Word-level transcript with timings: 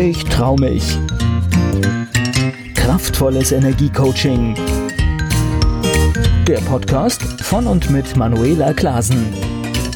Ich 0.00 0.22
trau 0.26 0.54
mich. 0.54 0.96
Kraftvolles 2.76 3.50
Energiecoaching. 3.50 4.54
Der 6.46 6.58
Podcast 6.58 7.20
von 7.42 7.66
und 7.66 7.90
mit 7.90 8.16
Manuela 8.16 8.72
Klasen. 8.74 9.34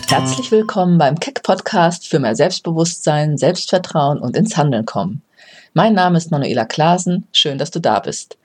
Herzlich 0.08 0.50
willkommen 0.50 0.98
beim 0.98 1.20
Keck 1.20 1.44
Podcast 1.44 2.08
für 2.08 2.18
mehr 2.18 2.34
Selbstbewusstsein, 2.34 3.38
Selbstvertrauen 3.38 4.18
und 4.18 4.36
ins 4.36 4.56
Handeln 4.56 4.86
kommen. 4.86 5.22
Mein 5.72 5.94
Name 5.94 6.18
ist 6.18 6.32
Manuela 6.32 6.64
Klasen. 6.64 7.28
Schön, 7.30 7.58
dass 7.58 7.70
du 7.70 7.78
da 7.78 8.00
bist. 8.00 8.36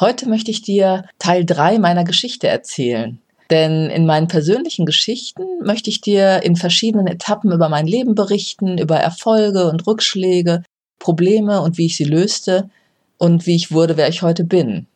Heute 0.00 0.28
möchte 0.28 0.50
ich 0.50 0.62
dir 0.62 1.04
Teil 1.20 1.44
3 1.44 1.78
meiner 1.78 2.02
Geschichte 2.02 2.48
erzählen. 2.48 3.20
Denn 3.52 3.88
in 3.88 4.04
meinen 4.04 4.26
persönlichen 4.26 4.84
Geschichten 4.84 5.44
möchte 5.62 5.90
ich 5.90 6.00
dir 6.00 6.42
in 6.42 6.56
verschiedenen 6.56 7.06
Etappen 7.06 7.52
über 7.52 7.68
mein 7.68 7.86
Leben 7.86 8.16
berichten, 8.16 8.78
über 8.78 8.96
Erfolge 8.96 9.70
und 9.70 9.86
Rückschläge, 9.86 10.64
Probleme 10.98 11.60
und 11.60 11.78
wie 11.78 11.86
ich 11.86 11.96
sie 11.96 12.04
löste 12.04 12.70
und 13.18 13.46
wie 13.46 13.56
ich 13.56 13.72
wurde, 13.72 13.96
wer 13.96 14.08
ich 14.08 14.22
heute 14.22 14.44
bin. 14.44 14.86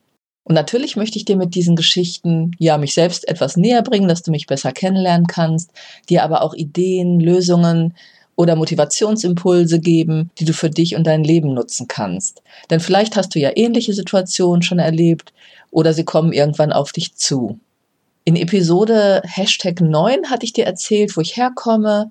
Und 0.45 0.55
natürlich 0.55 0.97
möchte 0.97 1.19
ich 1.19 1.24
dir 1.24 1.37
mit 1.37 1.55
diesen 1.55 1.77
Geschichten 1.77 2.52
ja 2.59 2.77
mich 2.77 2.95
selbst 2.95 3.29
etwas 3.29 3.56
näher 3.56 3.83
bringen, 3.83 4.09
dass 4.09 4.23
du 4.23 4.30
mich 4.30 4.46
besser 4.46 4.73
kennenlernen 4.73 5.27
kannst, 5.27 5.70
dir 6.09 6.24
aber 6.24 6.43
auch 6.43 6.55
Ideen, 6.55 7.20
Lösungen 7.20 7.95
oder 8.34 8.57
Motivationsimpulse 8.57 9.79
geben, 9.79 10.30
die 10.38 10.45
du 10.45 10.52
für 10.52 10.70
dich 10.70 10.96
und 10.96 11.07
dein 11.07 11.23
Leben 11.23 11.55
nutzen 11.55 11.87
kannst. 11.87 12.43
Denn 12.71 12.80
vielleicht 12.80 13.15
hast 13.16 13.34
du 13.34 13.38
ja 13.38 13.52
ähnliche 13.55 13.93
Situationen 13.93 14.62
schon 14.62 14.80
erlebt 14.80 15.32
oder 15.71 15.93
sie 15.93 16.05
kommen 16.05 16.32
irgendwann 16.32 16.73
auf 16.73 16.93
dich 16.93 17.15
zu. 17.15 17.60
In 18.24 18.37
Episode 18.37 19.23
Hashtag 19.24 19.80
9 19.80 20.30
hatte 20.30 20.45
ich 20.45 20.52
dir 20.52 20.65
erzählt, 20.65 21.16
wo 21.16 21.21
ich 21.21 21.37
herkomme 21.37 22.10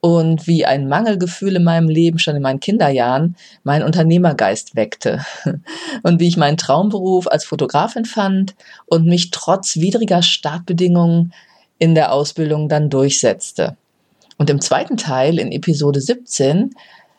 und 0.00 0.46
wie 0.46 0.64
ein 0.66 0.88
Mangelgefühl 0.88 1.56
in 1.56 1.64
meinem 1.64 1.88
Leben 1.88 2.18
schon 2.18 2.36
in 2.36 2.42
meinen 2.42 2.60
Kinderjahren 2.60 3.36
meinen 3.64 3.84
Unternehmergeist 3.84 4.76
weckte 4.76 5.24
und 6.02 6.20
wie 6.20 6.28
ich 6.28 6.36
meinen 6.36 6.56
Traumberuf 6.56 7.26
als 7.26 7.44
Fotografin 7.44 8.04
fand 8.04 8.54
und 8.86 9.06
mich 9.06 9.30
trotz 9.30 9.76
widriger 9.76 10.22
Startbedingungen 10.22 11.32
in 11.78 11.94
der 11.94 12.12
Ausbildung 12.12 12.68
dann 12.68 12.90
durchsetzte. 12.90 13.76
Und 14.38 14.50
im 14.50 14.60
zweiten 14.60 14.96
Teil, 14.96 15.38
in 15.38 15.50
Episode 15.50 16.00
17, 16.00 16.74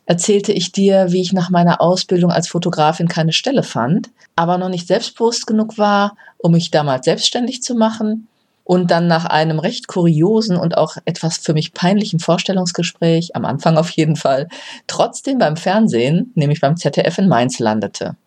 erzählte 0.06 0.54
ich 0.54 0.72
dir, 0.72 1.12
wie 1.12 1.22
ich 1.22 1.34
nach 1.34 1.50
meiner 1.50 1.82
Ausbildung 1.82 2.32
als 2.32 2.48
Fotografin 2.48 3.08
keine 3.08 3.34
Stelle 3.34 3.64
fand, 3.64 4.10
aber 4.36 4.58
noch 4.58 4.70
nicht 4.70 4.88
selbstbewusst 4.88 5.48
genug 5.48 5.78
war, 5.78 6.16
um 6.38 6.54
mich 6.54 6.72
damals 6.72 7.06
selbstständig 7.06 7.62
zu 7.64 7.76
machen 7.76 8.28
und 8.68 8.92
dann 8.92 9.08
nach 9.08 9.24
einem 9.24 9.60
recht 9.60 9.88
kuriosen 9.88 10.58
und 10.58 10.78
auch 10.78 10.98
etwas 11.06 11.38
für 11.38 11.54
mich 11.54 11.74
peinlichen 11.74 12.20
Vorstellungsgespräch, 12.20 13.34
am 13.34 13.46
Anfang 13.46 13.78
auf 13.78 13.90
jeden 13.92 14.18
Fall, 14.18 14.50
trotzdem 14.88 15.38
beim 15.38 15.56
Fernsehen, 15.56 16.34
nämlich 16.36 16.60
beim 16.60 16.76
ZDF 16.76 17.18
in 17.18 17.30
Mainz 17.30 17.60
landete. 17.60 18.18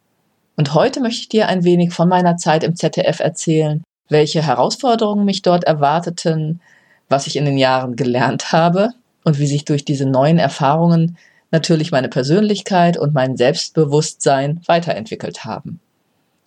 Und 0.56 0.72
heute 0.72 1.00
möchte 1.00 1.20
ich 1.20 1.28
dir 1.28 1.48
ein 1.48 1.62
wenig 1.64 1.92
von 1.92 2.08
meiner 2.08 2.38
Zeit 2.38 2.64
im 2.64 2.74
ZDF 2.74 3.20
erzählen, 3.20 3.82
welche 4.08 4.42
Herausforderungen 4.42 5.26
mich 5.26 5.42
dort 5.42 5.64
erwarteten, 5.64 6.62
was 7.10 7.26
ich 7.26 7.36
in 7.36 7.44
den 7.44 7.58
Jahren 7.58 7.94
gelernt 7.94 8.50
habe 8.50 8.92
und 9.24 9.38
wie 9.38 9.46
sich 9.46 9.66
durch 9.66 9.84
diese 9.84 10.06
neuen 10.06 10.38
Erfahrungen 10.38 11.18
natürlich 11.50 11.92
meine 11.92 12.08
Persönlichkeit 12.08 12.96
und 12.96 13.12
mein 13.12 13.36
Selbstbewusstsein 13.36 14.62
weiterentwickelt 14.64 15.44
haben. 15.44 15.80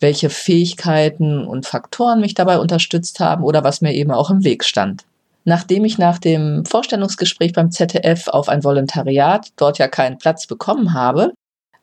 Welche 0.00 0.30
Fähigkeiten 0.30 1.46
und 1.46 1.66
Faktoren 1.66 2.20
mich 2.20 2.34
dabei 2.34 2.58
unterstützt 2.58 3.20
haben 3.20 3.44
oder 3.44 3.64
was 3.64 3.80
mir 3.80 3.94
eben 3.94 4.10
auch 4.10 4.30
im 4.30 4.44
Weg 4.44 4.64
stand. 4.64 5.04
Nachdem 5.44 5.84
ich 5.84 5.98
nach 5.98 6.18
dem 6.18 6.64
Vorstellungsgespräch 6.64 7.52
beim 7.52 7.70
ZDF 7.70 8.28
auf 8.28 8.48
ein 8.48 8.64
Volontariat 8.64 9.48
dort 9.56 9.78
ja 9.78 9.88
keinen 9.88 10.18
Platz 10.18 10.46
bekommen 10.46 10.94
habe, 10.94 11.32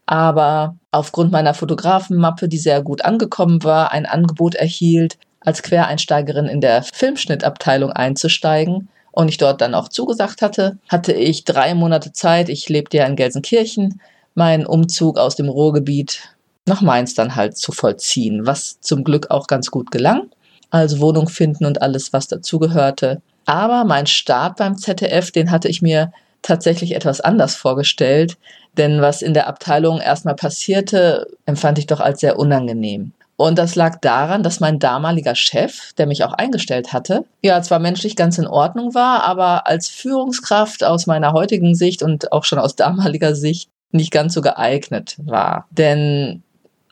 aber 0.06 0.76
aufgrund 0.92 1.31
meiner 1.31 1.53
Fotografenmappe, 1.53 2.48
die 2.48 2.58
sehr 2.58 2.81
gut 2.81 3.06
angekommen 3.06 3.64
war, 3.64 3.92
ein 3.92 4.06
Angebot 4.06 4.56
erhielt, 4.56 5.18
als 5.40 5.64
Quereinsteigerin 5.64 6.47
in 6.47 6.62
der 6.62 6.84
Filmschnittabteilung 6.84 7.91
einzusteigen, 7.91 8.90
und 9.12 9.28
ich 9.28 9.38
dort 9.38 9.62
dann 9.62 9.75
auch 9.75 9.90
zugesagt 9.90 10.41
hatte, 10.41 10.78
hatte 10.88 11.14
ich 11.14 11.44
drei 11.44 11.75
Monate 11.75 12.14
Zeit. 12.14 12.50
Ich 12.50 12.69
lebte 12.69 12.97
ja 12.97 13.06
in 13.06 13.16
Gelsenkirchen, 13.16 14.02
meinen 14.35 14.66
Umzug 14.66 15.18
aus 15.18 15.35
dem 15.35 15.50
Ruhrgebiet 15.50 16.30
nach 16.72 16.82
Mainz 16.82 17.14
dann 17.14 17.36
halt 17.36 17.58
zu 17.58 17.74
vollziehen, 17.74 18.48
was 18.48 18.80
zum 18.80 19.04
Glück 19.04 19.30
auch 19.30 19.48
ganz 19.48 19.72
gut 19.72 19.92
gelang. 19.92 20.30
Also 20.70 21.02
Wohnung 21.02 21.28
finden 21.28 21.66
und 21.66 21.82
alles, 21.82 22.14
was 22.14 22.30
dazugehörte. 22.30 23.22
Aber 23.46 23.84
mein 23.84 24.08
Start 24.08 24.56
beim 24.56 24.78
ZDF, 24.78 25.32
den 25.32 25.52
hatte 25.52 25.68
ich 25.68 25.82
mir 25.82 26.14
tatsächlich 26.42 26.96
etwas 26.96 27.20
anders 27.20 27.56
vorgestellt, 27.56 28.38
denn 28.78 29.02
was 29.02 29.22
in 29.22 29.34
der 29.34 29.48
Abteilung 29.48 30.00
erstmal 30.00 30.36
passierte, 30.36 31.28
empfand 31.46 31.78
ich 31.78 31.88
doch 31.88 32.00
als 32.00 32.22
sehr 32.22 32.40
unangenehm. 32.40 33.12
Und 33.36 33.58
das 33.58 33.76
lag 33.76 34.00
daran, 34.00 34.44
dass 34.44 34.62
mein 34.62 34.80
damaliger 34.80 35.36
Chef, 35.36 35.94
der 35.98 36.08
mich 36.08 36.24
auch 36.24 36.32
eingestellt 36.32 36.94
hatte, 36.94 37.26
ja 37.42 37.62
zwar 37.62 37.80
menschlich 37.80 38.16
ganz 38.16 38.38
in 38.38 38.48
Ordnung 38.48 38.94
war, 38.94 39.24
aber 39.24 39.68
als 39.68 39.90
Führungskraft 39.90 40.86
aus 40.86 41.06
meiner 41.06 41.34
heutigen 41.34 41.76
Sicht 41.76 42.02
und 42.02 42.32
auch 42.32 42.46
schon 42.46 42.59
aus 42.59 42.76
damaliger 42.76 43.36
Sicht 43.36 43.70
nicht 43.92 44.12
ganz 44.12 44.34
so 44.34 44.42
geeignet 44.42 45.18
war. 45.26 45.68
Denn 45.72 46.44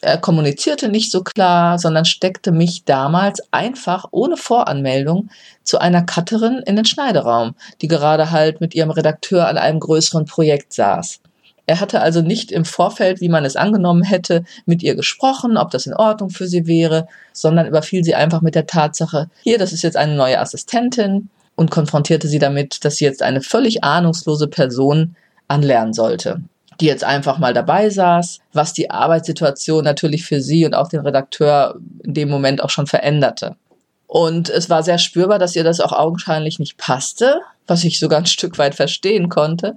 er 0.02 0.18
kommunizierte 0.18 0.90
nicht 0.90 1.12
so 1.12 1.24
klar, 1.24 1.78
sondern 1.78 2.06
steckte 2.06 2.52
mich 2.52 2.86
damals 2.86 3.42
einfach 3.52 4.06
ohne 4.12 4.38
Voranmeldung 4.38 5.30
zu 5.64 5.80
einer 5.80 6.06
Cutterin 6.06 6.62
in 6.66 6.76
den 6.76 6.86
Schneideraum, 6.86 7.56
die 7.82 7.88
gerade 7.88 8.32
halt 8.32 8.62
mit 8.62 8.76
ihrem 8.76 8.92
Redakteur 8.92 9.48
an 9.48 9.58
einem 9.58 9.80
größeren 9.80 10.26
Projekt 10.26 10.74
saß. 10.74 11.20
Er 11.66 11.80
hatte 11.80 12.02
also 12.02 12.22
nicht 12.22 12.52
im 12.52 12.66
Vorfeld, 12.66 13.22
wie 13.22 13.30
man 13.30 13.46
es 13.46 13.56
angenommen 13.56 14.02
hätte, 14.02 14.44
mit 14.66 14.82
ihr 14.82 14.96
gesprochen, 14.96 15.56
ob 15.56 15.70
das 15.70 15.86
in 15.86 15.94
Ordnung 15.94 16.32
für 16.32 16.48
sie 16.48 16.66
wäre, 16.66 17.08
sondern 17.32 17.68
überfiel 17.68 18.04
sie 18.04 18.16
einfach 18.16 18.42
mit 18.42 18.56
der 18.56 18.66
Tatsache, 18.66 19.30
hier, 19.44 19.60
das 19.60 19.72
ist 19.74 19.84
jetzt 19.84 19.98
eine 19.98 20.16
neue 20.16 20.40
Assistentin 20.40 21.30
und 21.56 21.70
konfrontierte 21.70 22.28
sie 22.28 22.40
damit, 22.40 22.86
dass 22.86 22.96
sie 22.96 23.06
jetzt 23.06 23.22
eine 23.22 23.42
völlig 23.42 23.84
ahnungslose 23.84 24.48
Person 24.48 25.16
anlernen 25.48 25.94
sollte 25.94 26.42
die 26.80 26.86
jetzt 26.86 27.04
einfach 27.04 27.38
mal 27.38 27.54
dabei 27.54 27.90
saß, 27.90 28.40
was 28.54 28.74
die 28.74 28.90
Arbeitssituation 28.90 29.84
natürlich 29.84 30.26
für 30.26 30.42
sie 30.42 30.66
und 30.66 30.74
auch 30.74 30.88
den 30.88 31.02
Redakteur 31.02 31.80
in 32.04 32.14
dem 32.14 32.30
Moment 32.30 32.64
auch 32.64 32.70
schon 32.70 32.88
veränderte. 32.88 33.56
Und 34.08 34.50
es 34.50 34.70
war 34.70 34.82
sehr 34.82 34.98
spürbar, 34.98 35.38
dass 35.38 35.56
ihr 35.56 35.64
das 35.64 35.80
auch 35.80 35.92
augenscheinlich 35.92 36.58
nicht 36.58 36.78
passte, 36.78 37.42
was 37.68 37.84
ich 37.84 38.00
sogar 38.00 38.20
ein 38.20 38.26
Stück 38.26 38.58
weit 38.58 38.74
verstehen 38.74 39.30
konnte. 39.30 39.76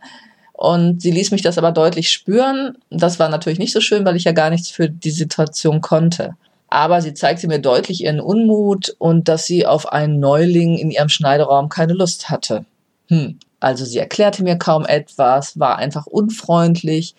Und 0.52 1.02
sie 1.02 1.10
ließ 1.10 1.32
mich 1.32 1.42
das 1.42 1.58
aber 1.58 1.72
deutlich 1.72 2.08
spüren. 2.08 2.78
Das 2.88 3.18
war 3.18 3.28
natürlich 3.28 3.58
nicht 3.58 3.72
so 3.72 3.80
schön, 3.80 4.04
weil 4.04 4.16
ich 4.16 4.24
ja 4.24 4.32
gar 4.32 4.48
nichts 4.48 4.70
für 4.70 4.88
die 4.88 5.10
Situation 5.10 5.80
konnte. 5.80 6.36
Aber 6.68 7.02
sie 7.02 7.12
zeigte 7.12 7.48
mir 7.48 7.58
deutlich 7.58 8.04
ihren 8.04 8.20
Unmut 8.20 8.94
und 8.98 9.28
dass 9.28 9.44
sie 9.44 9.66
auf 9.66 9.92
einen 9.92 10.18
Neuling 10.20 10.78
in 10.78 10.90
ihrem 10.90 11.10
Schneideraum 11.10 11.68
keine 11.68 11.92
Lust 11.92 12.30
hatte. 12.30 12.64
Hm. 13.08 13.38
Also 13.62 13.84
sie 13.84 13.98
erklärte 13.98 14.42
mir 14.42 14.56
kaum 14.56 14.84
etwas, 14.84 15.58
war 15.58 15.78
einfach 15.78 16.06
unfreundlich 16.06 17.14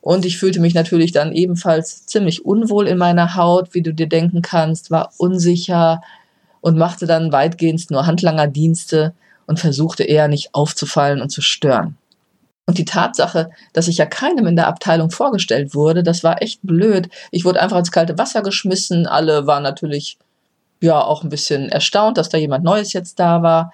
und 0.00 0.24
ich 0.24 0.38
fühlte 0.38 0.60
mich 0.60 0.74
natürlich 0.74 1.10
dann 1.10 1.32
ebenfalls 1.32 2.06
ziemlich 2.06 2.44
unwohl 2.44 2.86
in 2.86 2.98
meiner 2.98 3.34
Haut, 3.34 3.74
wie 3.74 3.82
du 3.82 3.92
dir 3.92 4.08
denken 4.08 4.40
kannst, 4.40 4.90
war 4.92 5.10
unsicher 5.18 6.00
und 6.60 6.78
machte 6.78 7.06
dann 7.06 7.32
weitgehend 7.32 7.90
nur 7.90 8.06
Handlangerdienste 8.06 9.12
und 9.46 9.58
versuchte 9.58 10.04
eher 10.04 10.28
nicht 10.28 10.54
aufzufallen 10.54 11.20
und 11.20 11.30
zu 11.30 11.40
stören. 11.40 11.96
Und 12.66 12.78
die 12.78 12.84
Tatsache, 12.84 13.50
dass 13.72 13.88
ich 13.88 13.96
ja 13.96 14.06
keinem 14.06 14.46
in 14.46 14.56
der 14.56 14.68
Abteilung 14.68 15.10
vorgestellt 15.10 15.74
wurde, 15.74 16.02
das 16.02 16.22
war 16.22 16.42
echt 16.42 16.60
blöd. 16.62 17.08
Ich 17.30 17.44
wurde 17.44 17.60
einfach 17.60 17.78
ins 17.78 17.90
kalte 17.90 18.18
Wasser 18.18 18.42
geschmissen. 18.42 19.06
Alle 19.06 19.46
waren 19.46 19.62
natürlich 19.62 20.18
ja 20.80 21.00
auch 21.00 21.24
ein 21.24 21.30
bisschen 21.30 21.70
erstaunt, 21.70 22.18
dass 22.18 22.28
da 22.28 22.38
jemand 22.38 22.64
Neues 22.64 22.92
jetzt 22.92 23.18
da 23.18 23.42
war. 23.42 23.72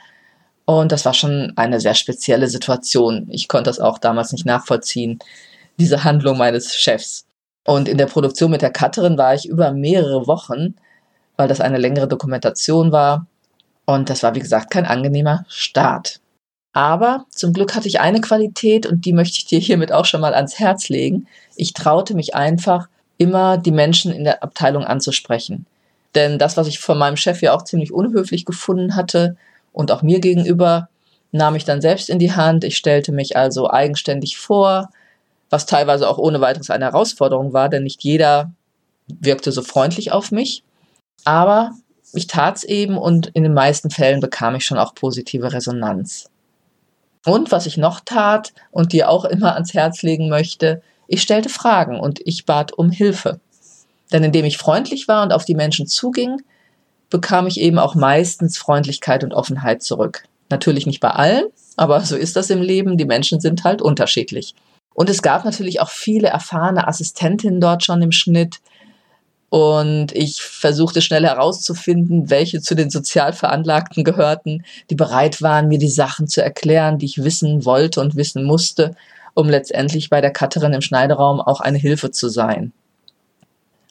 Und 0.67 0.93
das 0.93 1.05
war 1.05 1.15
schon 1.15 1.53
eine 1.57 1.81
sehr 1.81 1.95
spezielle 1.95 2.49
Situation. 2.49 3.29
Ich 3.31 3.49
konnte 3.49 3.69
das 3.71 3.81
auch 3.81 3.99
damals 3.99 4.33
nicht 4.33 4.47
nachvollziehen, 4.47 5.19
diese 5.79 6.05
Handlung 6.05 6.39
meines 6.39 6.75
Chefs. 6.75 7.27
Und 7.67 7.89
in 7.89 7.99
der 7.99 8.07
Produktion 8.07 8.51
mit 8.51 8.63
der 8.63 8.73
Cutterin 8.73 9.19
war 9.19 9.35
ich 9.35 9.49
über 9.49 9.73
mehrere 9.73 10.27
Wochen, 10.27 10.75
weil 11.37 11.49
das 11.49 11.61
eine 11.61 11.79
längere 11.79 12.09
Dokumentation 12.09 12.93
war. 12.93 13.27
Und 13.85 14.09
das 14.09 14.23
war, 14.23 14.35
wie 14.35 14.41
gesagt, 14.41 14.71
kein 14.71 14.87
angenehmer 14.87 15.45
Start. 15.49 16.21
Aber 16.73 17.27
zum 17.31 17.53
Glück 17.53 17.75
hatte 17.75 17.89
ich 17.89 18.01
eine 18.01 18.21
Qualität 18.21 18.87
und 18.87 19.05
die 19.05 19.13
möchte 19.13 19.39
ich 19.39 19.47
dir 19.47 19.59
hiermit 19.59 19.93
auch 19.93 20.07
schon 20.07 20.21
mal 20.21 20.35
ans 20.35 20.59
Herz 20.59 20.89
legen. 20.89 21.29
Ich 21.57 21.73
traute 21.73 22.15
mich 22.15 22.35
einfach, 22.35 22.89
immer 23.17 23.59
die 23.59 23.71
Menschen 23.71 24.13
in 24.13 24.25
der 24.25 24.43
Abteilung 24.43 24.85
anzusprechen. 24.85 25.67
Denn 26.15 26.39
das, 26.39 26.57
was 26.57 26.67
ich 26.67 26.81
von 26.81 26.99
meinem 26.99 27.17
Chef 27.17 27.43
ja 27.43 27.55
auch 27.55 27.63
ziemlich 27.63 27.93
unhöflich 27.93 28.45
gefunden 28.45 28.97
hatte 28.97 29.37
und 29.75 29.91
auch 29.91 30.01
mir 30.01 30.21
gegenüber, 30.21 30.89
nahm 31.33 31.57
ich 31.57 31.65
dann 31.65 31.83
selbst 31.83 32.09
in 32.09 32.19
die 32.19 32.33
Hand. 32.33 32.65
Ich 32.65 32.77
stellte 32.77 33.13
mich 33.13 33.37
also 33.37 33.69
eigenständig 33.69 34.39
vor, 34.39 34.89
was 35.51 35.67
teilweise 35.67 36.09
auch 36.09 36.17
ohne 36.17 36.41
weiteres 36.41 36.71
eine 36.71 36.87
Herausforderung 36.87 37.53
war, 37.53 37.69
denn 37.69 37.83
nicht 37.83 38.03
jeder 38.03 38.53
wirkte 39.09 39.53
so 39.53 39.61
freundlich 39.61 40.13
auf 40.13 40.31
mich. 40.31 40.63
Aber 41.25 41.73
ich 42.13 42.29
tat 42.29 42.57
es 42.57 42.65
eben 42.65 42.97
und 42.97 43.27
in 43.29 43.43
den 43.43 43.53
meisten 43.53 43.91
Fällen 43.91 44.21
bekam 44.21 44.55
ich 44.55 44.65
schon 44.65 44.79
auch 44.79 44.95
positive 44.95 45.53
Resonanz. 45.53 46.31
Und 47.27 47.51
was 47.51 47.67
ich 47.67 47.77
noch 47.77 48.01
tat 48.01 48.53
und 48.71 48.93
dir 48.93 49.09
auch 49.09 49.25
immer 49.25 49.55
ans 49.55 49.75
Herz 49.75 50.03
legen 50.03 50.29
möchte, 50.29 50.83
Ich 51.07 51.21
stellte 51.21 51.51
Fragen 51.51 52.01
und 52.01 52.21
ich 52.25 52.47
bat 52.47 52.73
um 52.73 52.91
Hilfe. 52.91 53.39
Denn 54.13 54.25
indem 54.25 54.47
ich 54.47 54.57
freundlich 54.57 55.07
war 55.07 55.23
und 55.23 55.33
auf 55.33 55.45
die 55.45 55.55
Menschen 55.55 55.87
zuging, 55.87 56.41
bekam 57.15 57.47
ich 57.47 57.61
eben 57.61 57.79
auch 57.79 57.95
meistens 57.95 58.59
Freundlichkeit 58.59 59.23
und 59.23 59.35
Offenheit 59.35 59.85
zurück. 59.85 60.25
Natürlich 60.51 60.85
nicht 60.85 60.99
bei 60.99 61.11
allen, 61.11 61.45
aber 61.77 62.01
so 62.01 62.17
ist 62.17 62.35
das 62.35 62.51
im 62.51 62.61
Leben. 62.61 62.99
Die 62.99 63.05
Menschen 63.05 63.39
sind 63.39 63.63
halt 63.63 63.81
unterschiedlich. 63.81 64.57
Und 64.95 65.09
es 65.09 65.23
gab 65.23 65.45
natürlich 65.45 65.81
auch 65.81 65.91
viele 65.91 66.27
erfahrene 66.27 66.89
Assistentinnen 66.89 67.61
dort 67.61 67.85
schon 67.85 68.03
im 68.03 68.11
Schnitt. 68.11 68.57
Und 69.49 70.11
ich 70.11 70.43
versuchte 70.43 71.01
schnell 71.03 71.25
herauszufinden, 71.25 72.31
welche 72.31 72.61
zu 72.61 72.75
den 72.75 72.91
sozial 72.91 73.33
Veranlagten 73.33 74.03
gehörten, 74.03 74.65
die 74.91 74.97
bereit 74.97 75.41
waren, 75.41 75.69
mir 75.69 75.79
die 75.79 75.91
Sachen 75.91 76.27
zu 76.27 76.43
erklären, 76.43 76.99
die 76.99 77.07
ich 77.07 77.23
wissen 77.23 77.65
wollte 77.65 78.01
und 78.01 78.17
wissen 78.17 78.43
musste, 78.43 78.97
um 79.35 79.49
letztendlich 79.49 80.11
bei 80.11 80.21
der 80.21 80.33
Cutterin 80.33 80.73
im 80.73 80.81
Schneideraum 80.81 81.41
auch 81.41 81.61
eine 81.61 81.79
Hilfe 81.79 82.11
zu 82.11 82.29
sein. 82.29 82.73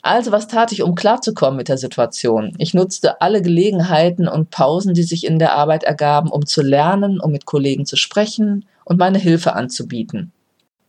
Also 0.06 0.34
was 0.34 0.50
tat 0.50 0.74
ich, 0.74 0.84
um 0.84 0.96
klarzukommen 0.96 1.56
mit 1.56 1.70
der 1.70 1.78
Situation? 1.78 2.54
Ich 2.58 2.74
nutzte 2.74 3.22
alle 3.22 3.42
Gelegenheiten 3.42 4.28
und 4.28 4.50
Pausen, 4.50 4.94
die 4.94 5.04
sich 5.04 5.26
in 5.26 5.40
der 5.40 5.54
Arbeit 5.54 5.84
ergaben, 5.86 6.30
um 6.30 6.46
zu 6.46 6.62
lernen, 6.62 7.22
um 7.22 7.32
mit 7.32 7.46
Kollegen 7.46 7.86
zu 7.86 7.96
sprechen 7.96 8.66
und 8.84 9.00
meine 9.00 9.18
Hilfe 9.18 9.54
anzubieten. 9.54 10.34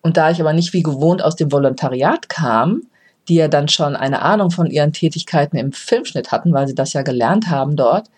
Und 0.02 0.16
da 0.16 0.32
ich 0.32 0.40
aber 0.40 0.52
nicht 0.52 0.72
wie 0.72 0.82
gewohnt 0.82 1.22
aus 1.22 1.36
dem 1.36 1.52
Volontariat 1.52 2.28
kam, 2.28 2.82
die 3.28 3.36
ja 3.36 3.46
dann 3.46 3.68
schon 3.68 3.94
eine 3.94 4.20
Ahnung 4.20 4.50
von 4.50 4.66
ihren 4.66 4.92
Tätigkeiten 4.92 5.56
im 5.56 5.70
Filmschnitt 5.70 6.32
hatten, 6.32 6.52
weil 6.52 6.66
sie 6.66 6.74
das 6.74 6.92
ja 6.92 7.02
gelernt 7.02 7.48
haben 7.48 7.76
dort, 7.76 8.08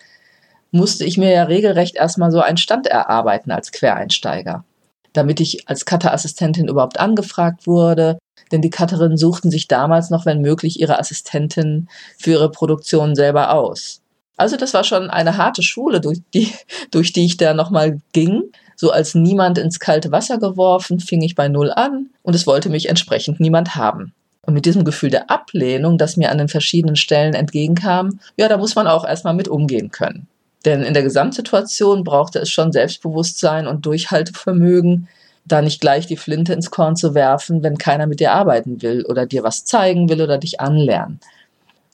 musste 0.71 1.05
ich 1.05 1.19
mir 1.19 1.31
ja 1.31 1.43
regelrecht 1.43 1.95
erstmal 1.95 2.31
so 2.31 2.41
einen 2.41 2.57
Stand 2.57 2.87
erarbeiten 2.87 3.51
als 3.51 3.71
Quereinsteiger. 3.71 4.65
Damit 5.13 5.39
ich 5.39 5.67
als 5.67 5.85
Cutter-Assistentin 5.85 6.67
überhaupt 6.67 6.99
angefragt 6.99 7.67
wurde, 7.67 8.17
denn 8.51 8.61
die 8.61 8.69
Cutterinnen 8.69 9.17
suchten 9.17 9.51
sich 9.51 9.67
damals 9.67 10.09
noch, 10.09 10.25
wenn 10.25 10.41
möglich, 10.41 10.79
ihre 10.79 10.99
Assistentin 10.99 11.89
für 12.17 12.31
ihre 12.31 12.51
Produktion 12.51 13.15
selber 13.15 13.53
aus. 13.53 14.01
Also 14.37 14.55
das 14.55 14.73
war 14.73 14.83
schon 14.83 15.09
eine 15.09 15.37
harte 15.37 15.63
Schule, 15.63 15.99
durch 15.99 16.19
die, 16.33 16.53
durch 16.91 17.11
die 17.11 17.25
ich 17.25 17.37
da 17.37 17.53
nochmal 17.53 17.99
ging. 18.13 18.43
So 18.75 18.91
als 18.91 19.15
niemand 19.15 19.57
ins 19.57 19.79
kalte 19.79 20.11
Wasser 20.11 20.37
geworfen, 20.37 20.99
fing 20.99 21.23
ich 21.23 21.33
bei 21.33 21.47
Null 21.47 21.71
an 21.71 22.11
und 22.21 22.35
es 22.35 22.45
wollte 22.45 22.69
mich 22.69 22.89
entsprechend 22.89 23.39
niemand 23.39 23.75
haben. 23.75 24.13
Und 24.43 24.53
mit 24.53 24.65
diesem 24.65 24.85
Gefühl 24.85 25.09
der 25.09 25.29
Ablehnung, 25.29 25.97
das 25.97 26.15
mir 26.15 26.31
an 26.31 26.37
den 26.37 26.47
verschiedenen 26.47 26.95
Stellen 26.95 27.33
entgegenkam, 27.33 28.19
ja, 28.37 28.47
da 28.47 28.57
muss 28.57 28.75
man 28.75 28.87
auch 28.87 29.05
erstmal 29.05 29.33
mit 29.33 29.47
umgehen 29.47 29.91
können. 29.91 30.27
Denn 30.65 30.83
in 30.83 30.93
der 30.93 31.03
Gesamtsituation 31.03 32.03
brauchte 32.03 32.39
es 32.39 32.49
schon 32.49 32.71
Selbstbewusstsein 32.71 33.67
und 33.67 33.85
Durchhaltevermögen, 33.85 35.07
da 35.45 35.61
nicht 35.61 35.79
gleich 35.79 36.07
die 36.07 36.17
Flinte 36.17 36.53
ins 36.53 36.71
Korn 36.71 36.95
zu 36.95 37.13
werfen, 37.13 37.63
wenn 37.63 37.77
keiner 37.77 38.05
mit 38.05 38.19
dir 38.19 38.33
arbeiten 38.33 38.81
will 38.81 39.05
oder 39.05 39.25
dir 39.25 39.43
was 39.43 39.63
zeigen 39.63 40.09
will 40.09 40.21
oder 40.21 40.37
dich 40.37 40.59
anlernen. 40.59 41.19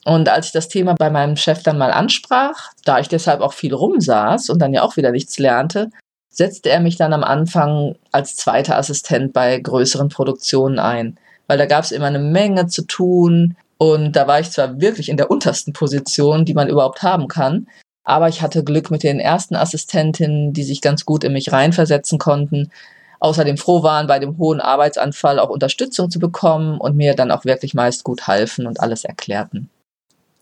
Und 0.04 0.28
als 0.28 0.46
ich 0.46 0.52
das 0.52 0.68
Thema 0.68 0.94
bei 0.94 1.08
meinem 1.08 1.36
Chef 1.36 1.62
dann 1.62 1.78
mal 1.78 1.90
ansprach, 1.90 2.72
da 2.84 2.98
ich 2.98 3.08
deshalb 3.08 3.40
auch 3.40 3.52
viel 3.52 3.72
rumsaß 3.72 4.50
und 4.50 4.60
dann 4.60 4.74
ja 4.74 4.82
auch 4.82 4.96
wieder 4.96 5.12
nichts 5.12 5.38
lernte, 5.38 5.90
setzte 6.28 6.70
er 6.70 6.80
mich 6.80 6.96
dann 6.96 7.12
am 7.12 7.24
Anfang 7.24 7.96
als 8.10 8.36
zweiter 8.36 8.76
Assistent 8.76 9.32
bei 9.32 9.58
größeren 9.58 10.08
Produktionen 10.08 10.78
ein, 10.78 11.16
weil 11.46 11.58
da 11.58 11.66
gab 11.66 11.84
es 11.84 11.92
immer 11.92 12.06
eine 12.06 12.18
Menge 12.18 12.66
zu 12.66 12.82
tun 12.82 13.56
und 13.78 14.12
da 14.12 14.26
war 14.26 14.40
ich 14.40 14.50
zwar 14.50 14.80
wirklich 14.80 15.08
in 15.08 15.16
der 15.16 15.30
untersten 15.30 15.72
Position, 15.72 16.44
die 16.44 16.54
man 16.54 16.68
überhaupt 16.68 17.02
haben 17.02 17.28
kann, 17.28 17.68
aber 18.04 18.28
ich 18.28 18.42
hatte 18.42 18.62
Glück 18.62 18.90
mit 18.90 19.02
den 19.02 19.18
ersten 19.18 19.56
Assistentinnen, 19.56 20.52
die 20.52 20.62
sich 20.62 20.80
ganz 20.80 21.04
gut 21.04 21.24
in 21.24 21.32
mich 21.32 21.50
reinversetzen 21.52 22.18
konnten, 22.18 22.70
außerdem 23.18 23.56
froh 23.56 23.82
waren, 23.82 24.06
bei 24.06 24.18
dem 24.18 24.36
hohen 24.38 24.60
Arbeitsanfall 24.60 25.38
auch 25.38 25.48
Unterstützung 25.48 26.10
zu 26.10 26.18
bekommen 26.18 26.78
und 26.78 26.96
mir 26.96 27.14
dann 27.14 27.30
auch 27.30 27.46
wirklich 27.46 27.72
meist 27.72 28.04
gut 28.04 28.26
halfen 28.26 28.66
und 28.66 28.80
alles 28.80 29.04
erklärten. 29.04 29.70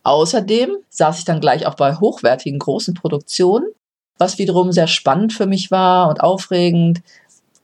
Außerdem 0.03 0.77
saß 0.91 1.21
ich 1.21 1.25
dann 1.25 1.41
gleich 1.41 1.67
auch 1.67 1.77
bei 1.77 1.95
hochwertigen 1.95 2.59
großen 2.59 2.95
Produktionen, 2.95 3.67
was 4.19 4.39
wiederum 4.39 4.73
sehr 4.73 4.89
spannend 4.89 5.33
für 5.33 5.47
mich 5.47 5.71
war 5.71 6.09
und 6.09 6.21
aufregend, 6.21 7.03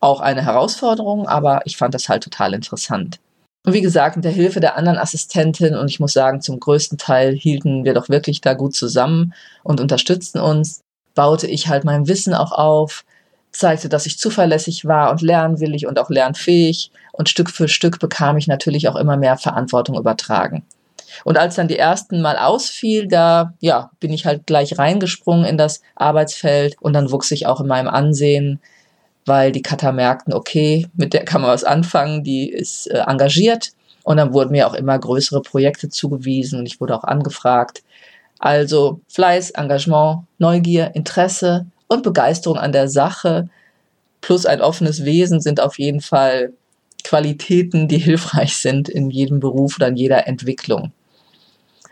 auch 0.01 0.21
eine 0.21 0.45
Herausforderung, 0.45 1.27
aber 1.27 1.63
ich 1.65 1.77
fand 1.77 1.95
das 1.95 2.09
halt 2.09 2.23
total 2.23 2.55
interessant. 2.55 3.19
Und 3.65 3.73
wie 3.73 3.83
gesagt, 3.83 4.17
mit 4.17 4.25
der 4.25 4.33
Hilfe 4.33 4.61
der 4.61 4.77
anderen 4.77 4.99
Assistentin 4.99 5.75
und 5.75 5.89
ich 5.89 6.01
muss 6.01 6.13
sagen, 6.13 6.41
zum 6.41 6.61
größten 6.61 6.97
Teil 6.97 7.35
hielten 7.35 7.85
wir 7.85 7.95
doch 7.95 8.09
wirklich 8.09 8.41
da 8.41 8.55
gut 8.55 8.75
zusammen 8.75 9.35
und 9.63 9.81
unterstützten 9.81 10.39
uns, 10.39 10.81
baute 11.15 11.47
ich 11.47 11.69
halt 11.69 11.85
mein 11.85 12.07
Wissen 12.07 12.35
auch 12.35 12.53
auf, 12.53 13.05
zeigte, 13.51 13.89
dass 13.89 14.07
ich 14.07 14.19
zuverlässig 14.19 14.85
war 14.85 15.11
und 15.11 15.21
lernwillig 15.21 15.87
und 15.87 15.99
auch 15.99 16.11
lernfähig. 16.11 16.93
Und 17.13 17.29
Stück 17.29 17.51
für 17.51 17.69
Stück 17.69 17.99
bekam 17.99 18.37
ich 18.37 18.47
natürlich 18.47 18.89
auch 18.89 18.97
immer 18.97 19.17
mehr 19.17 19.37
Verantwortung 19.37 19.99
übertragen. 19.99 20.65
Und 21.25 21.39
als 21.39 21.57
dann 21.57 21.69
die 21.69 21.79
ersten 21.79 22.21
Mal 22.21 22.37
ausfiel, 22.37 23.09
da 23.09 23.55
ja, 23.61 23.91
bin 23.99 24.13
ich 24.13 24.27
halt 24.27 24.47
gleich 24.47 24.79
reingesprungen 24.79 25.45
in 25.45 25.59
das 25.59 25.83
Arbeitsfeld 25.97 26.77
und 26.81 26.93
dann 26.93 27.11
wuchs 27.11 27.31
ich 27.31 27.47
auch 27.47 27.61
in 27.61 27.67
meinem 27.67 27.89
Ansehen, 27.89 28.61
weil 29.29 29.53
die 29.53 29.63
Cutter 29.63 29.93
merkten, 29.93 30.33
okay, 30.33 30.89
mit 30.97 31.13
der 31.13 31.25
kann 31.25 31.43
man 31.43 31.51
was 31.51 31.65
anfangen, 31.65 32.25
die 32.25 32.51
ist 32.51 32.87
äh, 32.89 32.99
engagiert 33.07 33.71
und 34.03 34.17
dann 34.17 34.33
wurden 34.33 34.53
mir 34.53 34.67
auch 34.67 34.75
immer 34.75 34.99
größere 34.99 35.43
Projekte 35.43 35.89
zugewiesen 35.89 36.59
und 36.59 36.67
ich 36.67 36.81
wurde 36.81 36.97
auch 36.97 37.05
angefragt. 37.05 37.83
Also 38.39 39.01
Fleiß, 39.09 39.51
Engagement, 39.51 40.25
Neugier, 40.39 40.93
Interesse 40.95 41.67
und 41.89 42.03
Begeisterung 42.03 42.59
an 42.59 42.73
der 42.73 42.89
Sache 42.89 43.49
plus 44.21 44.47
ein 44.47 44.61
offenes 44.61 45.05
Wesen 45.05 45.41
sind 45.41 45.61
auf 45.61 45.79
jeden 45.79 46.01
Fall 46.01 46.53
Qualitäten, 47.05 47.89
die 47.89 47.99
hilfreich 47.99 48.57
sind 48.57 48.89
in 48.89 49.11
jedem 49.11 49.41
Beruf 49.41 49.77
oder 49.77 49.89
in 49.89 49.97
jeder 49.97 50.27
Entwicklung. 50.27 50.93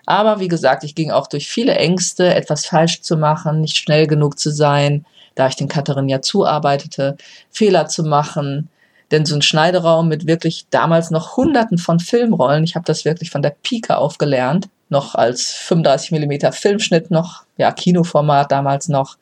Aber 0.06 0.38
wie 0.38 0.48
gesagt, 0.48 0.84
ich 0.84 0.94
ging 0.94 1.10
auch 1.10 1.26
durch 1.26 1.48
viele 1.48 1.74
Ängste, 1.74 2.34
etwas 2.34 2.64
falsch 2.64 3.02
zu 3.02 3.16
machen, 3.16 3.60
nicht 3.60 3.76
schnell 3.76 4.06
genug 4.06 4.38
zu 4.38 4.50
sein, 4.50 5.04
da 5.34 5.48
ich 5.48 5.56
den 5.56 5.68
Katharin 5.68 6.08
ja 6.08 6.22
zuarbeitete, 6.22 7.16
Fehler 7.50 7.86
zu 7.88 8.04
machen. 8.04 8.70
Denn 9.10 9.26
so 9.26 9.34
ein 9.34 9.42
Schneideraum 9.42 10.08
mit 10.08 10.26
wirklich 10.26 10.66
damals 10.70 11.10
noch 11.10 11.36
hunderten 11.36 11.78
von 11.78 12.00
Filmrollen, 12.00 12.64
ich 12.64 12.74
habe 12.76 12.86
das 12.86 13.04
wirklich 13.04 13.30
von 13.30 13.42
der 13.42 13.54
Pike 13.62 13.98
auf 13.98 14.18
gelernt, 14.18 14.68
noch 14.88 15.14
als 15.14 15.52
35 15.52 16.12
Millimeter 16.12 16.52
Filmschnitt 16.52 17.10
noch, 17.10 17.44
ja, 17.56 17.72
Kinoformat 17.72 18.50
damals 18.50 18.88
noch, 18.88 19.16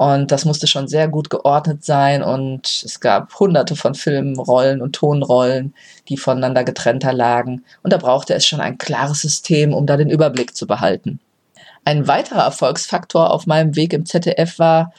und 0.00 0.32
das 0.32 0.46
musste 0.46 0.66
schon 0.66 0.88
sehr 0.88 1.08
gut 1.08 1.28
geordnet 1.28 1.84
sein 1.84 2.22
und 2.22 2.82
es 2.86 3.00
gab 3.00 3.38
hunderte 3.38 3.76
von 3.76 3.94
Filmrollen 3.94 4.80
und 4.80 4.94
Tonrollen, 4.94 5.74
die 6.08 6.16
voneinander 6.16 6.64
getrennter 6.64 7.12
lagen. 7.12 7.66
Und 7.82 7.92
da 7.92 7.98
brauchte 7.98 8.32
es 8.32 8.46
schon 8.46 8.62
ein 8.62 8.78
klares 8.78 9.20
System, 9.20 9.74
um 9.74 9.86
da 9.86 9.98
den 9.98 10.08
Überblick 10.08 10.56
zu 10.56 10.66
behalten. 10.66 11.20
Ein 11.84 12.08
weiterer 12.08 12.44
Erfolgsfaktor 12.44 13.30
auf 13.30 13.46
meinem 13.46 13.76
Weg 13.76 13.92
im 13.92 14.06
ZDF 14.06 14.58
war, 14.58 14.94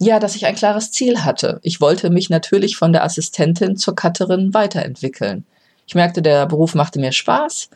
ja, 0.00 0.18
dass 0.18 0.34
ich 0.34 0.46
ein 0.46 0.56
klares 0.56 0.90
Ziel 0.90 1.22
hatte. 1.22 1.60
Ich 1.62 1.80
wollte 1.80 2.10
mich 2.10 2.28
natürlich 2.28 2.76
von 2.76 2.92
der 2.92 3.04
Assistentin 3.04 3.76
zur 3.76 3.94
Cutterin 3.94 4.52
weiterentwickeln. 4.52 5.44
Ich 5.86 5.94
merkte, 5.94 6.22
der 6.22 6.46
Beruf 6.46 6.74
machte 6.74 6.98
mir 6.98 7.12
Spaß 7.12 7.70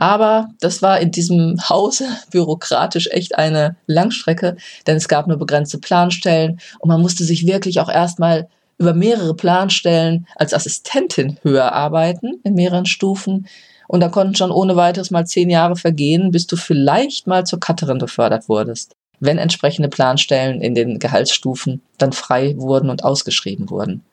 aber 0.00 0.50
das 0.60 0.80
war 0.80 1.00
in 1.00 1.10
diesem 1.10 1.56
Hause 1.68 2.06
bürokratisch 2.30 3.08
echt 3.10 3.36
eine 3.36 3.76
Langstrecke, 3.86 4.56
denn 4.86 4.96
es 4.96 5.08
gab 5.08 5.26
nur 5.26 5.38
begrenzte 5.38 5.78
Planstellen 5.78 6.60
und 6.78 6.88
man 6.88 7.02
musste 7.02 7.24
sich 7.24 7.46
wirklich 7.48 7.80
auch 7.80 7.88
erstmal 7.88 8.48
über 8.78 8.94
mehrere 8.94 9.34
Planstellen 9.34 10.28
als 10.36 10.54
Assistentin 10.54 11.36
höher 11.42 11.72
arbeiten 11.72 12.40
in 12.44 12.54
mehreren 12.54 12.86
Stufen. 12.86 13.48
Und 13.88 13.98
da 13.98 14.08
konnten 14.08 14.36
schon 14.36 14.52
ohne 14.52 14.76
weiteres 14.76 15.10
mal 15.10 15.26
zehn 15.26 15.50
Jahre 15.50 15.74
vergehen, 15.74 16.30
bis 16.30 16.46
du 16.46 16.54
vielleicht 16.54 17.26
mal 17.26 17.44
zur 17.44 17.58
Cutterin 17.58 17.98
befördert 17.98 18.48
wurdest, 18.48 18.92
wenn 19.18 19.38
entsprechende 19.38 19.88
Planstellen 19.88 20.60
in 20.60 20.76
den 20.76 21.00
Gehaltsstufen 21.00 21.82
dann 21.96 22.12
frei 22.12 22.54
wurden 22.56 22.88
und 22.88 23.02
ausgeschrieben 23.02 23.68
wurden. 23.68 24.04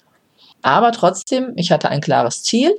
Aber 0.63 0.91
trotzdem, 0.93 1.53
ich 1.57 1.71
hatte 1.71 1.89
ein 1.89 2.01
klares 2.01 2.41
Ziel 2.41 2.73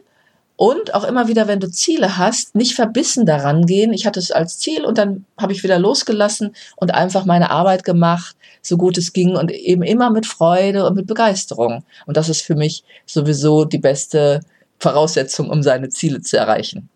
und 0.56 0.94
auch 0.94 1.04
immer 1.04 1.28
wieder, 1.28 1.48
wenn 1.48 1.60
du 1.60 1.70
Ziele 1.70 2.16
hast, 2.16 2.54
nicht 2.54 2.74
verbissen 2.74 3.26
daran 3.26 3.66
gehen. 3.66 3.92
Ich 3.92 4.06
hatte 4.06 4.18
es 4.18 4.30
als 4.30 4.58
Ziel 4.58 4.84
und 4.84 4.96
dann 4.96 5.26
habe 5.38 5.52
ich 5.52 5.62
wieder 5.62 5.78
losgelassen 5.78 6.56
und 6.76 6.94
einfach 6.94 7.26
meine 7.26 7.50
Arbeit 7.50 7.84
gemacht, 7.84 8.36
so 8.62 8.78
gut 8.78 8.96
es 8.96 9.12
ging 9.12 9.36
und 9.36 9.52
eben 9.52 9.82
immer 9.82 10.10
mit 10.10 10.24
Freude 10.24 10.86
und 10.86 10.96
mit 10.96 11.06
Begeisterung. 11.06 11.84
Und 12.06 12.16
das 12.16 12.30
ist 12.30 12.40
für 12.40 12.54
mich 12.54 12.84
sowieso 13.04 13.66
die 13.66 13.78
beste 13.78 14.40
Voraussetzung, 14.78 15.50
um 15.50 15.62
seine 15.62 15.90
Ziele 15.90 16.22
zu 16.22 16.38
erreichen. 16.38 16.88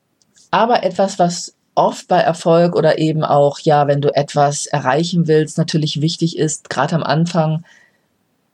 Aber 0.51 0.83
etwas, 0.83 1.19
was 1.19 1.55
oft 1.75 2.09
bei 2.09 2.19
Erfolg 2.19 2.75
oder 2.75 2.99
eben 2.99 3.25
auch, 3.25 3.59
ja, 3.61 3.87
wenn 3.87 4.01
du 4.01 4.09
etwas 4.15 4.67
erreichen 4.67 5.29
willst, 5.29 5.59
natürlich 5.59 6.01
wichtig 6.01 6.39
ist, 6.39 6.71
gerade 6.71 6.97
am 6.97 7.03
Anfang, 7.03 7.65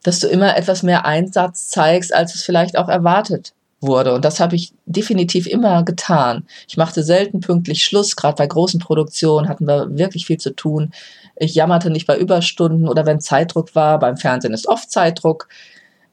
dass 0.02 0.18
du 0.18 0.26
immer 0.26 0.56
etwas 0.56 0.82
mehr 0.82 1.06
Einsatz 1.06 1.68
zeigst, 1.68 2.12
als 2.12 2.34
es 2.34 2.42
vielleicht 2.42 2.76
auch 2.76 2.88
erwartet 2.88 3.52
wurde. 3.80 4.14
Und 4.14 4.24
das 4.24 4.40
habe 4.40 4.56
ich 4.56 4.72
definitiv 4.86 5.46
immer 5.46 5.84
getan. 5.84 6.46
Ich 6.68 6.76
machte 6.76 7.02
selten 7.02 7.40
pünktlich 7.40 7.84
Schluss, 7.84 8.16
gerade 8.16 8.36
bei 8.36 8.46
großen 8.46 8.80
Produktionen 8.80 9.48
hatten 9.48 9.66
wir 9.66 9.96
wirklich 9.96 10.26
viel 10.26 10.38
zu 10.38 10.54
tun. 10.54 10.92
Ich 11.36 11.54
jammerte 11.54 11.90
nicht 11.90 12.06
bei 12.06 12.18
Überstunden 12.18 12.88
oder 12.88 13.06
wenn 13.06 13.20
Zeitdruck 13.20 13.74
war. 13.74 13.98
Beim 13.98 14.16
Fernsehen 14.16 14.54
ist 14.54 14.68
oft 14.68 14.90
Zeitdruck. 14.90 15.48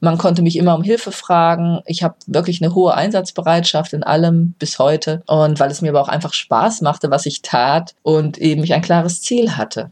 Man 0.01 0.17
konnte 0.17 0.41
mich 0.41 0.58
immer 0.58 0.75
um 0.75 0.84
Hilfe 0.84 1.13
fragen. 1.13 1.79
Ich 1.86 2.03
habe 2.03 2.15
wirklich 2.27 2.62
eine 2.62 2.75
hohe 2.75 2.93
Einsatzbereitschaft 2.93 3.93
in 3.93 4.03
allem 4.03 4.53
bis 4.60 4.77
heute. 4.77 5.24
Und 5.27 5.62
weil 5.62 5.72
es 5.72 5.82
mir 5.82 5.91
aber 5.91 6.01
auch 6.01 6.10
einfach 6.10 6.34
Spaß 6.34 6.82
machte, 6.82 7.10
was 7.10 7.25
ich 7.25 7.41
tat 7.41 7.96
und 8.03 8.38
eben 8.38 8.63
ich 8.65 8.74
ein 8.74 8.82
klares 8.82 9.22
Ziel 9.22 9.55
hatte. 9.55 9.91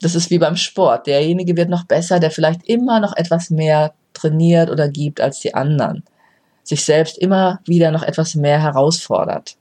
Das 0.00 0.16
ist 0.16 0.30
wie 0.30 0.38
beim 0.38 0.56
Sport. 0.56 1.06
Derjenige 1.06 1.56
wird 1.56 1.70
noch 1.70 1.84
besser, 1.84 2.18
der 2.18 2.32
vielleicht 2.32 2.66
immer 2.68 2.98
noch 2.98 3.16
etwas 3.16 3.50
mehr 3.50 3.94
trainiert 4.14 4.68
oder 4.70 4.88
gibt 4.88 5.20
als 5.20 5.38
die 5.40 5.54
anderen. 5.54 6.02
Sich 6.68 6.84
selbst 6.84 7.16
immer 7.16 7.60
wieder 7.64 7.90
noch 7.90 8.02
etwas 8.02 8.34
mehr 8.34 8.60
herausfordert. 8.60 9.56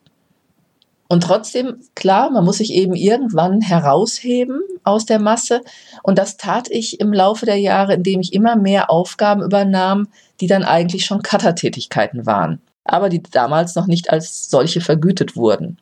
Und 1.08 1.24
trotzdem, 1.24 1.78
klar, 1.96 2.30
man 2.32 2.44
muss 2.44 2.58
sich 2.58 2.74
eben 2.74 2.94
irgendwann 2.94 3.62
herausheben 3.62 4.60
aus 4.84 5.06
der 5.06 5.20
Masse. 5.20 5.62
Und 6.04 6.18
das 6.18 6.36
tat 6.36 6.68
ich 6.70 7.00
im 7.00 7.14
Laufe 7.14 7.46
der 7.46 7.56
Jahre, 7.56 7.94
indem 7.94 8.20
ich 8.20 8.34
immer 8.34 8.58
mehr 8.58 8.90
Aufgaben 8.90 9.42
übernahm, 9.42 10.10
die 10.42 10.48
dann 10.48 10.66
eigentlich 10.66 11.06
schon 11.06 11.24
Cuttertätigkeiten 11.24 12.26
waren, 12.26 12.62
aber 12.84 13.08
die 13.08 13.24
damals 13.24 13.76
noch 13.76 13.88
nicht 13.88 14.10
als 14.10 14.50
solche 14.50 14.82
vergütet 14.82 15.38
wurden. 15.38 15.78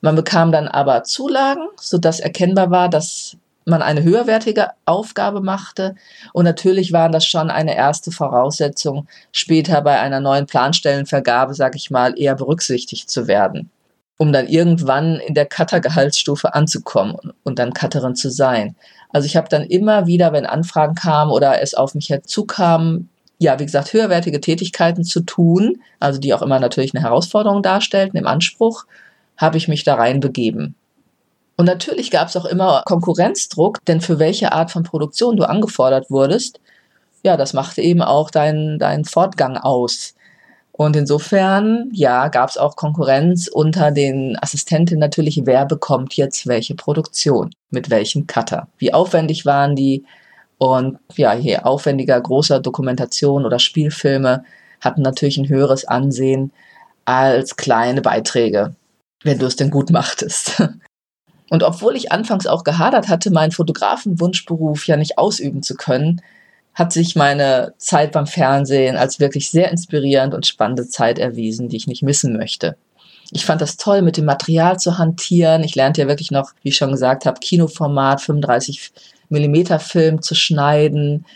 Man 0.00 0.16
bekam 0.16 0.52
dann 0.52 0.68
aber 0.68 1.04
Zulagen, 1.04 1.68
sodass 1.78 2.18
erkennbar 2.18 2.70
war, 2.70 2.88
dass 2.88 3.36
man 3.66 3.82
eine 3.82 4.02
höherwertige 4.02 4.68
Aufgabe 4.84 5.40
machte. 5.40 5.94
Und 6.32 6.44
natürlich 6.44 6.92
waren 6.92 7.12
das 7.12 7.26
schon 7.26 7.50
eine 7.50 7.76
erste 7.76 8.10
Voraussetzung, 8.10 9.06
später 9.32 9.82
bei 9.82 10.00
einer 10.00 10.20
neuen 10.20 10.46
Planstellenvergabe, 10.46 11.54
sag 11.54 11.76
ich 11.76 11.90
mal, 11.90 12.18
eher 12.18 12.34
berücksichtigt 12.34 13.10
zu 13.10 13.26
werden 13.28 13.70
um 14.20 14.34
dann 14.34 14.48
irgendwann 14.48 15.16
in 15.16 15.32
der 15.32 15.46
Cutter-Gehaltsstufe 15.46 16.54
anzukommen 16.54 17.16
und 17.42 17.58
dann 17.58 17.72
Cutterin 17.72 18.14
zu 18.14 18.30
sein. 18.30 18.76
Also 19.08 19.24
ich 19.24 19.34
habe 19.34 19.48
dann 19.48 19.62
immer 19.62 20.06
wieder, 20.06 20.34
wenn 20.34 20.44
Anfragen 20.44 20.94
kamen 20.94 21.30
oder 21.30 21.62
es 21.62 21.72
auf 21.72 21.94
mich 21.94 22.10
herzukamen, 22.10 23.08
ja, 23.38 23.58
wie 23.58 23.64
gesagt, 23.64 23.94
höherwertige 23.94 24.42
Tätigkeiten 24.42 25.04
zu 25.04 25.22
tun, 25.22 25.80
also 26.00 26.20
die 26.20 26.34
auch 26.34 26.42
immer 26.42 26.60
natürlich 26.60 26.94
eine 26.94 27.02
Herausforderung 27.02 27.62
darstellten 27.62 28.18
im 28.18 28.26
Anspruch, 28.26 28.84
habe 29.38 29.56
ich 29.56 29.68
mich 29.68 29.84
da 29.84 29.94
reinbegeben. 29.94 30.74
Und 31.60 31.66
natürlich 31.66 32.10
gab 32.10 32.28
es 32.28 32.38
auch 32.38 32.46
immer 32.46 32.80
Konkurrenzdruck, 32.86 33.84
denn 33.84 34.00
für 34.00 34.18
welche 34.18 34.52
Art 34.52 34.70
von 34.70 34.82
Produktion 34.82 35.36
du 35.36 35.46
angefordert 35.46 36.10
wurdest, 36.10 36.58
ja, 37.22 37.36
das 37.36 37.52
machte 37.52 37.82
eben 37.82 38.00
auch 38.00 38.30
deinen 38.30 38.78
dein 38.78 39.04
Fortgang 39.04 39.58
aus. 39.58 40.14
Und 40.72 40.96
insofern, 40.96 41.90
ja, 41.92 42.28
gab 42.28 42.48
es 42.48 42.56
auch 42.56 42.76
Konkurrenz 42.76 43.46
unter 43.46 43.90
den 43.90 44.38
Assistenten 44.40 44.98
natürlich, 44.98 45.42
wer 45.44 45.66
bekommt 45.66 46.14
jetzt 46.14 46.46
welche 46.46 46.74
Produktion, 46.76 47.50
mit 47.68 47.90
welchem 47.90 48.26
Cutter. 48.26 48.68
Wie 48.78 48.94
aufwendig 48.94 49.44
waren 49.44 49.76
die? 49.76 50.06
Und 50.56 50.98
ja, 51.14 51.34
je 51.34 51.58
aufwendiger 51.58 52.18
großer 52.18 52.60
Dokumentation 52.60 53.44
oder 53.44 53.58
Spielfilme 53.58 54.44
hatten 54.80 55.02
natürlich 55.02 55.36
ein 55.36 55.50
höheres 55.50 55.84
Ansehen 55.84 56.52
als 57.04 57.56
kleine 57.56 58.00
Beiträge, 58.00 58.74
wenn 59.24 59.38
du 59.38 59.44
es 59.44 59.56
denn 59.56 59.68
gut 59.68 59.90
machtest. 59.90 60.62
Und 61.50 61.64
obwohl 61.64 61.96
ich 61.96 62.12
anfangs 62.12 62.46
auch 62.46 62.64
gehadert 62.64 63.08
hatte, 63.08 63.30
meinen 63.30 63.50
Fotografenwunschberuf 63.50 64.86
ja 64.86 64.96
nicht 64.96 65.18
ausüben 65.18 65.62
zu 65.62 65.74
können, 65.74 66.22
hat 66.74 66.92
sich 66.92 67.16
meine 67.16 67.74
Zeit 67.76 68.12
beim 68.12 68.28
Fernsehen 68.28 68.96
als 68.96 69.18
wirklich 69.18 69.50
sehr 69.50 69.70
inspirierend 69.70 70.32
und 70.32 70.46
spannende 70.46 70.88
Zeit 70.88 71.18
erwiesen, 71.18 71.68
die 71.68 71.76
ich 71.76 71.88
nicht 71.88 72.04
missen 72.04 72.36
möchte. 72.36 72.76
Ich 73.32 73.44
fand 73.44 73.60
das 73.60 73.76
toll, 73.76 74.00
mit 74.02 74.16
dem 74.16 74.24
Material 74.24 74.78
zu 74.78 74.96
hantieren. 74.96 75.64
Ich 75.64 75.74
lernte 75.74 76.02
ja 76.02 76.08
wirklich 76.08 76.30
noch, 76.30 76.52
wie 76.62 76.70
ich 76.70 76.76
schon 76.76 76.92
gesagt 76.92 77.26
habe, 77.26 77.40
Kinoformat, 77.40 78.20
35 78.20 78.92
Millimeter 79.28 79.80
Film 79.80 80.22
zu 80.22 80.36
schneiden. 80.36 81.26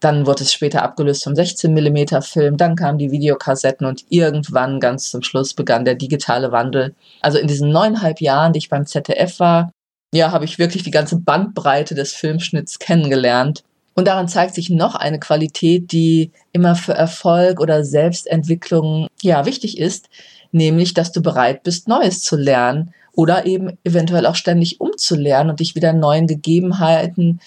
Dann 0.00 0.26
wurde 0.26 0.44
es 0.44 0.52
später 0.52 0.82
abgelöst 0.82 1.24
vom 1.24 1.34
16 1.34 1.72
Millimeter 1.72 2.22
Film. 2.22 2.56
Dann 2.56 2.74
kamen 2.74 2.98
die 2.98 3.10
Videokassetten 3.10 3.86
und 3.86 4.04
irgendwann 4.08 4.80
ganz 4.80 5.10
zum 5.10 5.22
Schluss 5.22 5.54
begann 5.54 5.84
der 5.84 5.94
digitale 5.94 6.52
Wandel. 6.52 6.94
Also 7.20 7.38
in 7.38 7.46
diesen 7.46 7.70
neuneinhalb 7.70 8.20
Jahren, 8.20 8.52
die 8.52 8.58
ich 8.58 8.70
beim 8.70 8.86
ZDF 8.86 9.38
war, 9.40 9.72
ja, 10.12 10.32
habe 10.32 10.44
ich 10.44 10.58
wirklich 10.58 10.82
die 10.82 10.90
ganze 10.90 11.20
Bandbreite 11.20 11.94
des 11.94 12.12
Filmschnitts 12.14 12.78
kennengelernt 12.78 13.62
und 13.94 14.06
daran 14.06 14.28
zeigt 14.28 14.54
sich 14.54 14.70
noch 14.70 14.94
eine 14.94 15.18
Qualität, 15.18 15.92
die 15.92 16.32
immer 16.52 16.74
für 16.74 16.94
Erfolg 16.94 17.60
oder 17.60 17.84
Selbstentwicklung 17.84 19.08
ja 19.20 19.44
wichtig 19.46 19.78
ist, 19.78 20.08
nämlich, 20.52 20.94
dass 20.94 21.12
du 21.12 21.20
bereit 21.20 21.62
bist, 21.64 21.88
Neues 21.88 22.22
zu 22.22 22.36
lernen 22.36 22.94
oder 23.12 23.46
eben 23.46 23.78
eventuell 23.84 24.26
auch 24.26 24.36
ständig 24.36 24.80
umzulernen 24.80 25.50
und 25.50 25.60
dich 25.60 25.74
wieder 25.74 25.92
neuen 25.92 26.26
Gegebenheiten, 26.26 27.40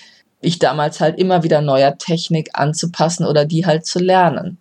ich 0.45 0.59
damals 0.59 0.99
halt 0.99 1.19
immer 1.19 1.43
wieder 1.43 1.61
neuer 1.61 1.97
Technik 1.97 2.49
anzupassen 2.53 3.25
oder 3.25 3.45
die 3.45 3.65
halt 3.65 3.85
zu 3.85 3.99
lernen. 3.99 4.57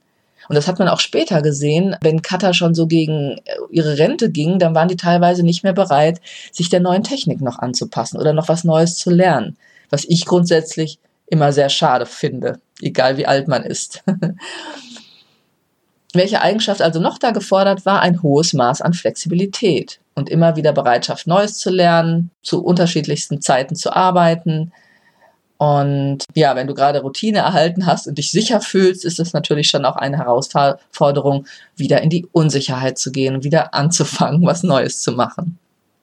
Und 0.49 0.57
das 0.57 0.69
hat 0.69 0.79
man 0.79 0.89
auch 0.89 1.01
später 1.01 1.41
gesehen, 1.41 1.97
wenn 2.03 2.23
Cutter 2.23 2.53
schon 2.53 2.75
so 2.75 2.87
gegen 2.87 3.39
äh, 3.45 3.57
ihre 3.71 3.99
Rente 3.99 4.31
gingen, 4.31 4.59
dann 4.59 4.75
waren 4.75 4.89
die 4.89 4.97
teilweise 4.97 5.45
nicht 5.45 5.63
mehr 5.63 5.73
bereit, 5.73 6.21
sich 6.51 6.69
der 6.69 6.81
neuen 6.81 7.05
Technik 7.05 7.41
noch 7.41 7.59
anzupassen 7.59 8.19
oder 8.19 8.33
noch 8.33 8.49
was 8.49 8.65
Neues 8.65 8.97
zu 8.97 9.11
lernen. 9.11 9.57
Was 9.91 10.05
ich 10.05 10.27
grundsätzlich 10.27 10.99
immer 11.27 11.53
sehr 11.53 11.69
schade 11.69 12.07
finde, 12.07 12.61
egal 12.81 13.17
wie 13.17 13.27
alt 13.27 13.49
man 13.49 13.63
ist. 13.63 14.03
Welche 16.13 16.43
Eigenschaft 16.43 16.83
also 16.83 17.01
noch 17.01 17.19
da 17.19 17.31
gefordert 17.31 17.87
war? 17.87 18.01
Ein 18.01 18.23
hohes 18.23 18.53
Maß 18.53 18.83
an 18.83 18.93
Flexibilität 18.93 19.99
und 20.15 20.29
immer 20.29 20.57
wieder 20.57 20.75
Bereitschaft, 20.75 21.27
Neues 21.27 21.57
zu 21.57 21.71
lernen, 21.71 22.31
zu 22.43 22.63
unterschiedlichsten 22.63 23.41
Zeiten 23.41 23.75
zu 23.75 23.97
arbeiten. 23.97 24.73
Und 25.63 26.25
ja, 26.35 26.57
wenn 26.57 26.67
du 26.67 26.75
gerade 26.75 27.03
Routine 27.03 27.39
erhalten 27.39 27.87
hast 27.87 28.09
und 28.09 28.19
dich 28.19 28.33
sicher 28.33 28.61
fühlst, 28.61 29.05
ist 29.05 29.21
es 29.21 29.33
natürlich 29.33 29.69
schon 29.69 29.85
auch 29.85 29.95
eine 29.95 30.19
Herausforderung, 30.19 31.47
wieder 31.77 32.03
in 32.03 32.11
die 32.11 32.27
Unsicherheit 32.33 32.99
zu 32.99 33.13
gehen 33.13 33.45
wieder 33.45 33.73
anzufangen, 33.73 34.45
was 34.45 34.65
Neues 34.65 35.01
zu 35.03 35.13
machen. 35.13 35.61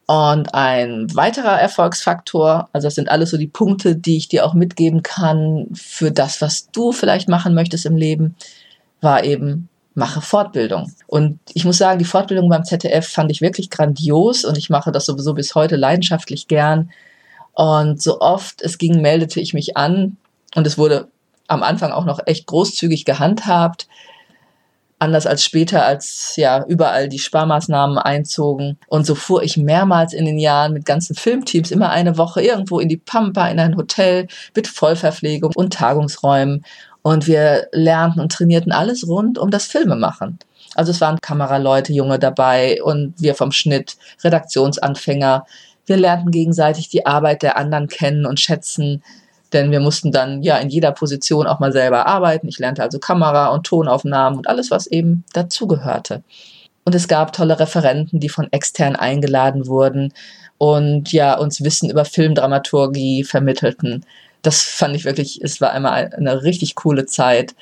Und 0.07 0.55
ein 0.55 1.13
weiterer 1.13 1.59
Erfolgsfaktor, 1.59 2.69
also 2.71 2.87
das 2.87 2.95
sind 2.95 3.09
alles 3.09 3.31
so 3.31 3.37
die 3.37 3.47
Punkte, 3.47 3.97
die 3.97 4.15
ich 4.15 4.29
dir 4.29 4.45
auch 4.45 4.53
mitgeben 4.53 5.03
kann 5.03 5.67
für 5.73 6.09
das, 6.09 6.39
was 6.39 6.71
du 6.71 6.93
vielleicht 6.93 7.27
machen 7.27 7.53
möchtest 7.53 7.85
im 7.85 7.97
Leben, 7.97 8.37
war 9.01 9.25
eben 9.25 9.67
mache 9.93 10.21
Fortbildung. 10.21 10.93
Und 11.05 11.37
ich 11.53 11.65
muss 11.65 11.77
sagen, 11.77 11.99
die 11.99 12.05
Fortbildung 12.05 12.47
beim 12.47 12.63
ZDF 12.63 13.09
fand 13.09 13.29
ich 13.29 13.41
wirklich 13.41 13.69
grandios 13.69 14.45
und 14.45 14.57
ich 14.57 14.69
mache 14.69 14.93
das 14.93 15.05
sowieso 15.05 15.33
bis 15.33 15.53
heute 15.53 15.75
leidenschaftlich 15.75 16.47
gern. 16.47 16.91
Und 17.59 18.01
so 18.01 18.21
oft 18.21 18.61
es 18.61 18.77
ging, 18.77 19.01
meldete 19.01 19.41
ich 19.41 19.53
mich 19.53 19.75
an 19.75 20.15
und 20.55 20.65
es 20.65 20.77
wurde 20.77 21.09
am 21.49 21.61
Anfang 21.61 21.91
auch 21.91 22.05
noch 22.05 22.21
echt 22.25 22.47
großzügig 22.47 23.03
gehandhabt 23.03 23.89
anders 24.99 25.25
als 25.25 25.43
später, 25.43 25.85
als 25.85 26.33
ja 26.35 26.63
überall 26.65 27.07
die 27.07 27.19
Sparmaßnahmen 27.19 27.97
einzogen. 27.97 28.77
Und 28.87 29.05
so 29.05 29.15
fuhr 29.15 29.43
ich 29.43 29.57
mehrmals 29.57 30.13
in 30.13 30.25
den 30.25 30.37
Jahren 30.37 30.73
mit 30.73 30.85
ganzen 30.85 31.15
Filmteams 31.15 31.71
immer 31.71 31.89
eine 31.89 32.17
Woche 32.17 32.41
irgendwo 32.41 32.79
in 32.79 32.89
die 32.89 32.97
Pampa, 32.97 33.47
in 33.47 33.59
ein 33.59 33.77
Hotel 33.77 34.27
mit 34.55 34.67
Vollverpflegung 34.67 35.53
und 35.55 35.73
Tagungsräumen. 35.73 36.63
Und 37.01 37.27
wir 37.27 37.67
lernten 37.71 38.19
und 38.19 38.31
trainierten 38.31 38.73
alles 38.73 39.07
rund 39.07 39.37
um 39.37 39.51
das 39.51 39.65
Filmemachen. 39.65 40.37
Also 40.75 40.91
es 40.91 41.01
waren 41.01 41.19
Kameraleute, 41.21 41.93
Junge 41.93 42.19
dabei 42.19 42.81
und 42.83 43.13
wir 43.17 43.35
vom 43.35 43.51
Schnitt, 43.51 43.95
Redaktionsanfänger. 44.23 45.45
Wir 45.89 45.97
lernten 45.97 46.31
gegenseitig 46.31 46.89
die 46.89 47.05
Arbeit 47.05 47.41
der 47.41 47.57
anderen 47.57 47.87
kennen 47.87 48.25
und 48.25 48.39
schätzen 48.39 49.01
denn 49.53 49.71
wir 49.71 49.79
mussten 49.79 50.11
dann 50.11 50.43
ja 50.43 50.57
in 50.57 50.69
jeder 50.69 50.91
Position 50.91 51.47
auch 51.47 51.59
mal 51.59 51.71
selber 51.71 52.05
arbeiten. 52.05 52.47
Ich 52.47 52.59
lernte 52.59 52.83
also 52.83 52.99
Kamera 52.99 53.47
und 53.47 53.65
Tonaufnahmen 53.65 54.37
und 54.37 54.47
alles, 54.47 54.71
was 54.71 54.87
eben 54.87 55.23
dazugehörte. 55.33 56.23
Und 56.85 56.95
es 56.95 57.07
gab 57.07 57.33
tolle 57.33 57.59
Referenten, 57.59 58.19
die 58.19 58.29
von 58.29 58.51
extern 58.51 58.95
eingeladen 58.95 59.67
wurden 59.67 60.13
und 60.57 61.11
ja 61.11 61.37
uns 61.37 61.63
Wissen 61.63 61.89
über 61.89 62.05
Filmdramaturgie 62.05 63.23
vermittelten. 63.23 64.05
Das 64.41 64.61
fand 64.61 64.95
ich 64.95 65.05
wirklich, 65.05 65.41
es 65.41 65.61
war 65.61 65.71
einmal 65.71 66.11
eine 66.15 66.43
richtig 66.43 66.75
coole 66.75 67.05
Zeit 67.05 67.55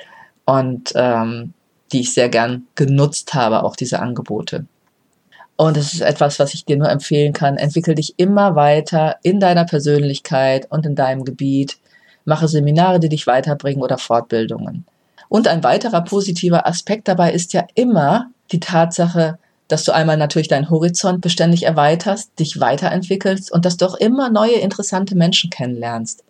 und 0.45 0.91
ähm, 0.95 1.53
die 1.91 2.01
ich 2.01 2.13
sehr 2.13 2.29
gern 2.29 2.67
genutzt 2.75 3.33
habe, 3.33 3.63
auch 3.63 3.75
diese 3.75 3.99
Angebote. 3.99 4.65
Und 5.57 5.75
es 5.75 5.93
ist 5.93 6.01
etwas, 6.01 6.39
was 6.39 6.53
ich 6.53 6.65
dir 6.65 6.77
nur 6.77 6.89
empfehlen 6.89 7.33
kann. 7.33 7.57
Entwickel 7.57 7.95
dich 7.95 8.13
immer 8.17 8.55
weiter 8.55 9.17
in 9.23 9.39
deiner 9.39 9.65
Persönlichkeit 9.65 10.71
und 10.71 10.85
in 10.85 10.95
deinem 10.95 11.25
Gebiet. 11.25 11.77
Mache 12.25 12.47
Seminare, 12.47 12.99
die 12.99 13.09
dich 13.09 13.25
weiterbringen 13.25 13.81
oder 13.81 13.97
Fortbildungen. 13.97 14.85
Und 15.29 15.47
ein 15.47 15.63
weiterer 15.63 16.01
positiver 16.01 16.67
Aspekt 16.67 17.07
dabei 17.07 17.33
ist 17.33 17.53
ja 17.53 17.65
immer 17.73 18.29
die 18.51 18.59
Tatsache, 18.59 19.39
dass 19.67 19.83
du 19.83 19.91
einmal 19.91 20.17
natürlich 20.17 20.47
deinen 20.47 20.69
Horizont 20.69 21.21
beständig 21.21 21.63
erweiterst, 21.63 22.39
dich 22.39 22.59
weiterentwickelst 22.59 23.51
und 23.51 23.65
dass 23.65 23.77
du 23.77 23.85
auch 23.85 23.95
immer 23.95 24.29
neue 24.29 24.55
interessante 24.55 25.15
Menschen 25.15 25.49
kennenlernst. 25.49 26.23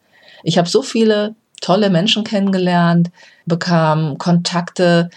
Ich 0.44 0.58
habe 0.58 0.70
so 0.70 0.82
viele 0.82 1.36
tolle 1.62 1.90
Menschen 1.90 2.24
kennengelernt, 2.24 3.12
bekam 3.46 4.18
Kontakte, 4.18 5.10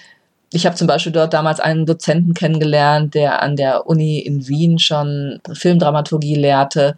ich 0.52 0.66
habe 0.66 0.76
zum 0.76 0.87
Beispiel 0.87 1.12
dort 1.12 1.33
damals 1.33 1.61
einen 1.61 1.87
Dozenten 1.87 2.35
kennengelernt, 2.35 3.14
der 3.14 3.42
an 3.42 3.57
der 3.57 3.87
Uni 3.87 4.19
in 4.19 4.49
Wien 4.49 4.78
schon 4.78 5.40
Filmdramaturgie 5.52 6.35
lehrte 6.35 6.97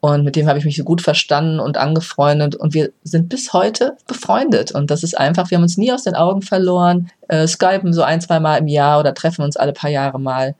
Und 0.00 0.24
mit 0.24 0.36
dem 0.36 0.48
habe 0.48 0.58
ich 0.58 0.64
mich 0.64 0.76
so 0.76 0.84
gut 0.84 1.00
verstanden 1.00 1.60
und 1.60 1.76
angefreundet. 1.76 2.54
Und 2.54 2.74
wir 2.74 2.90
sind 3.02 3.28
bis 3.28 3.52
heute 3.52 3.96
befreundet. 4.06 4.72
Und 4.72 4.90
das 4.90 5.02
ist 5.02 5.18
einfach, 5.18 5.50
wir 5.50 5.56
haben 5.56 5.62
uns 5.62 5.76
nie 5.76 5.92
aus 5.92 6.04
den 6.04 6.14
Augen 6.14 6.42
verloren, 6.42 7.10
äh, 7.28 7.46
skypen 7.46 7.92
so 7.92 8.02
ein, 8.02 8.20
zwei 8.20 8.40
Mal 8.40 8.56
im 8.58 8.68
Jahr 8.68 9.00
oder 9.00 9.14
treffen 9.14 9.42
uns 9.42 9.56
alle 9.56 9.72
paar 9.72 9.90
Jahre 9.90 10.20
mal. 10.20 10.54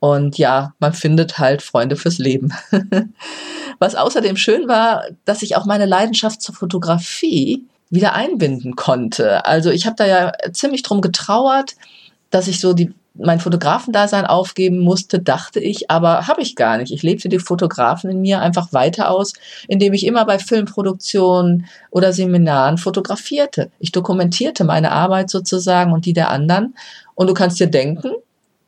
Und 0.00 0.36
ja, 0.36 0.74
man 0.78 0.92
findet 0.94 1.38
halt 1.38 1.62
Freunde 1.62 1.96
fürs 1.96 2.18
Leben. 2.18 2.52
Was 3.78 3.94
außerdem 3.94 4.36
schön 4.36 4.68
war, 4.68 5.04
dass 5.24 5.42
ich 5.42 5.56
auch 5.56 5.64
meine 5.64 5.86
Leidenschaft 5.86 6.42
zur 6.42 6.54
Fotografie 6.54 7.66
wieder 7.92 8.14
einbinden 8.14 8.74
konnte. 8.74 9.44
Also 9.44 9.70
ich 9.70 9.86
habe 9.86 9.96
da 9.96 10.06
ja 10.06 10.32
ziemlich 10.52 10.82
drum 10.82 11.02
getrauert, 11.02 11.76
dass 12.30 12.48
ich 12.48 12.58
so 12.58 12.72
die 12.72 12.92
mein 13.14 13.40
Fotografendasein 13.40 14.24
aufgeben 14.24 14.78
musste, 14.78 15.20
dachte 15.20 15.60
ich, 15.60 15.90
aber 15.90 16.26
habe 16.28 16.40
ich 16.40 16.56
gar 16.56 16.78
nicht. 16.78 16.90
Ich 16.92 17.02
lebte 17.02 17.28
die 17.28 17.38
Fotografen 17.38 18.10
in 18.10 18.22
mir 18.22 18.40
einfach 18.40 18.72
weiter 18.72 19.10
aus, 19.10 19.34
indem 19.68 19.92
ich 19.92 20.06
immer 20.06 20.24
bei 20.24 20.38
Filmproduktionen 20.38 21.66
oder 21.90 22.14
Seminaren 22.14 22.78
fotografierte. 22.78 23.70
Ich 23.80 23.92
dokumentierte 23.92 24.64
meine 24.64 24.92
Arbeit 24.92 25.28
sozusagen 25.28 25.92
und 25.92 26.06
die 26.06 26.14
der 26.14 26.30
anderen. 26.30 26.74
Und 27.14 27.26
du 27.26 27.34
kannst 27.34 27.60
dir 27.60 27.66
denken, 27.66 28.12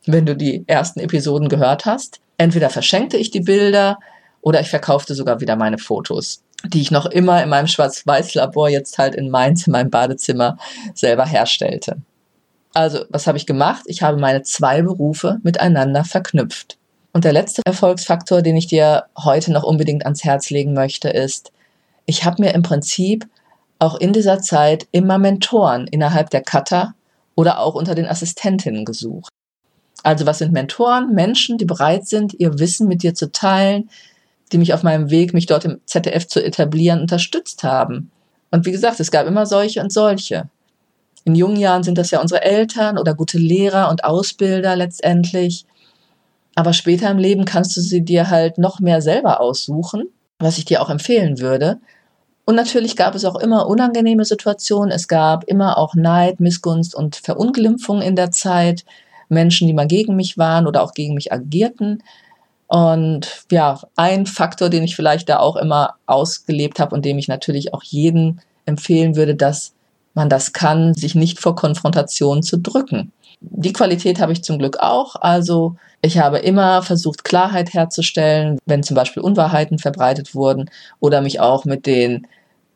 wenn 0.05 0.27
du 0.27 0.35
die 0.35 0.63
ersten 0.67 0.99
Episoden 0.99 1.49
gehört 1.49 1.85
hast, 1.85 2.19
entweder 2.37 2.69
verschenkte 2.69 3.17
ich 3.17 3.31
die 3.31 3.39
Bilder 3.39 3.97
oder 4.41 4.61
ich 4.61 4.69
verkaufte 4.69 5.15
sogar 5.15 5.41
wieder 5.41 5.55
meine 5.55 5.79
Fotos, 5.79 6.43
die 6.63 6.81
ich 6.81 6.91
noch 6.91 7.05
immer 7.05 7.43
in 7.43 7.49
meinem 7.49 7.67
Schwarz-Weiß-Labor 7.67 8.69
jetzt 8.69 8.97
halt 8.97 9.15
in 9.15 9.29
Mainz 9.29 9.67
in 9.67 9.71
meinem 9.71 9.89
Badezimmer 9.89 10.57
selber 10.93 11.25
herstellte. 11.25 11.97
Also, 12.73 13.05
was 13.09 13.27
habe 13.27 13.37
ich 13.37 13.45
gemacht? 13.45 13.83
Ich 13.85 14.01
habe 14.01 14.19
meine 14.19 14.41
zwei 14.41 14.81
Berufe 14.81 15.39
miteinander 15.43 16.03
verknüpft. 16.03 16.77
Und 17.13 17.23
der 17.23 17.31
letzte 17.31 17.61
Erfolgsfaktor, 17.65 18.41
den 18.41 18.57
ich 18.57 18.67
dir 18.67 19.05
heute 19.17 19.53
noch 19.53 19.63
unbedingt 19.63 20.03
ans 20.03 20.23
Herz 20.25 20.49
legen 20.49 20.73
möchte, 20.73 21.09
ist, 21.09 21.53
ich 22.05 22.25
habe 22.25 22.41
mir 22.41 22.53
im 22.53 22.61
Prinzip 22.61 23.25
auch 23.79 23.95
in 23.95 24.11
dieser 24.11 24.41
Zeit 24.41 24.87
immer 24.91 25.17
Mentoren 25.17 25.87
innerhalb 25.87 26.29
der 26.29 26.41
Cutter 26.41 26.93
oder 27.35 27.59
auch 27.59 27.75
unter 27.75 27.95
den 27.95 28.05
Assistentinnen 28.05 28.83
gesucht. 28.83 29.29
Also 30.03 30.25
was 30.25 30.39
sind 30.39 30.51
Mentoren? 30.51 31.13
Menschen, 31.13 31.57
die 31.57 31.65
bereit 31.65 32.07
sind, 32.07 32.33
ihr 32.37 32.59
Wissen 32.59 32.87
mit 32.87 33.01
dir 33.03 33.15
zu 33.15 33.31
teilen, 33.31 33.89
die 34.51 34.57
mich 34.57 34.73
auf 34.73 34.83
meinem 34.83 35.09
Weg, 35.09 35.33
mich 35.33 35.45
dort 35.45 35.65
im 35.65 35.79
ZDF 35.85 36.27
zu 36.27 36.43
etablieren, 36.43 37.01
unterstützt 37.01 37.63
haben. 37.63 38.11
Und 38.51 38.65
wie 38.65 38.71
gesagt, 38.71 38.99
es 38.99 39.11
gab 39.11 39.27
immer 39.27 39.45
solche 39.45 39.81
und 39.81 39.91
solche. 39.91 40.49
In 41.23 41.35
jungen 41.35 41.57
Jahren 41.57 41.83
sind 41.83 41.97
das 41.97 42.11
ja 42.11 42.21
unsere 42.21 42.43
Eltern 42.43 42.97
oder 42.97 43.15
gute 43.15 43.39
Lehrer 43.39 43.89
und 43.89 44.03
Ausbilder 44.03 44.75
letztendlich. 44.75 45.65
Aber 46.53 46.71
später 46.71 47.09
im 47.09 47.17
Leben 47.17 47.45
kannst 47.45 47.75
du 47.75 47.81
sie 47.81 48.01
dir 48.01 48.29
halt 48.29 48.57
noch 48.57 48.79
mehr 48.79 49.01
selber 49.01 49.41
aussuchen, 49.41 50.05
was 50.39 50.57
ich 50.57 50.65
dir 50.65 50.81
auch 50.81 50.89
empfehlen 50.89 51.39
würde. 51.39 51.79
Und 52.45 52.55
natürlich 52.55 52.95
gab 52.95 53.15
es 53.15 53.25
auch 53.25 53.35
immer 53.35 53.67
unangenehme 53.67 54.23
Situationen. 54.23 54.91
Es 54.91 55.07
gab 55.07 55.43
immer 55.45 55.79
auch 55.79 55.95
Neid, 55.95 56.39
Missgunst 56.39 56.93
und 56.93 57.15
Verunglimpfung 57.15 58.01
in 58.01 58.15
der 58.15 58.29
Zeit. 58.31 58.85
Menschen, 59.27 59.65
die 59.67 59.73
mal 59.73 59.87
gegen 59.87 60.15
mich 60.15 60.37
waren 60.37 60.67
oder 60.67 60.83
auch 60.83 60.93
gegen 60.93 61.15
mich 61.15 61.33
agierten. 61.33 62.03
Und 62.67 63.45
ja, 63.51 63.79
ein 63.95 64.25
Faktor, 64.25 64.69
den 64.69 64.83
ich 64.83 64.95
vielleicht 64.95 65.29
da 65.29 65.39
auch 65.39 65.55
immer 65.55 65.95
ausgelebt 66.07 66.79
habe 66.79 66.95
und 66.95 67.05
dem 67.05 67.17
ich 67.17 67.27
natürlich 67.27 67.73
auch 67.73 67.83
jeden 67.83 68.41
empfehlen 68.65 69.15
würde, 69.15 69.35
dass 69.35 69.73
man 70.15 70.29
das 70.29 70.53
kann, 70.53 70.93
sich 70.93 71.13
nicht 71.13 71.39
vor 71.39 71.55
Konfrontation 71.55 72.41
zu 72.41 72.57
drücken. 72.57 73.11
Die 73.41 73.73
Qualität 73.73 74.19
habe 74.19 74.31
ich 74.31 74.43
zum 74.43 74.57
Glück 74.57 74.77
auch. 74.79 75.15
Also 75.17 75.75
ich 76.01 76.17
habe 76.17 76.39
immer 76.39 76.81
versucht, 76.81 77.23
Klarheit 77.23 77.73
herzustellen, 77.73 78.57
wenn 78.65 78.81
zum 78.81 78.95
Beispiel 78.95 79.21
Unwahrheiten 79.21 79.77
verbreitet 79.77 80.33
wurden 80.33 80.69
oder 80.99 81.21
mich 81.21 81.39
auch 81.39 81.65
mit 81.65 81.85
den 81.85 82.27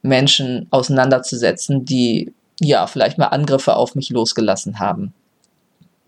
Menschen 0.01 0.67
auseinanderzusetzen, 0.69 1.85
die 1.85 2.33
ja 2.61 2.87
vielleicht 2.87 3.17
mal 3.17 3.27
Angriffe 3.27 3.75
auf 3.75 3.95
mich 3.95 4.09
losgelassen 4.09 4.79
haben. 4.79 5.13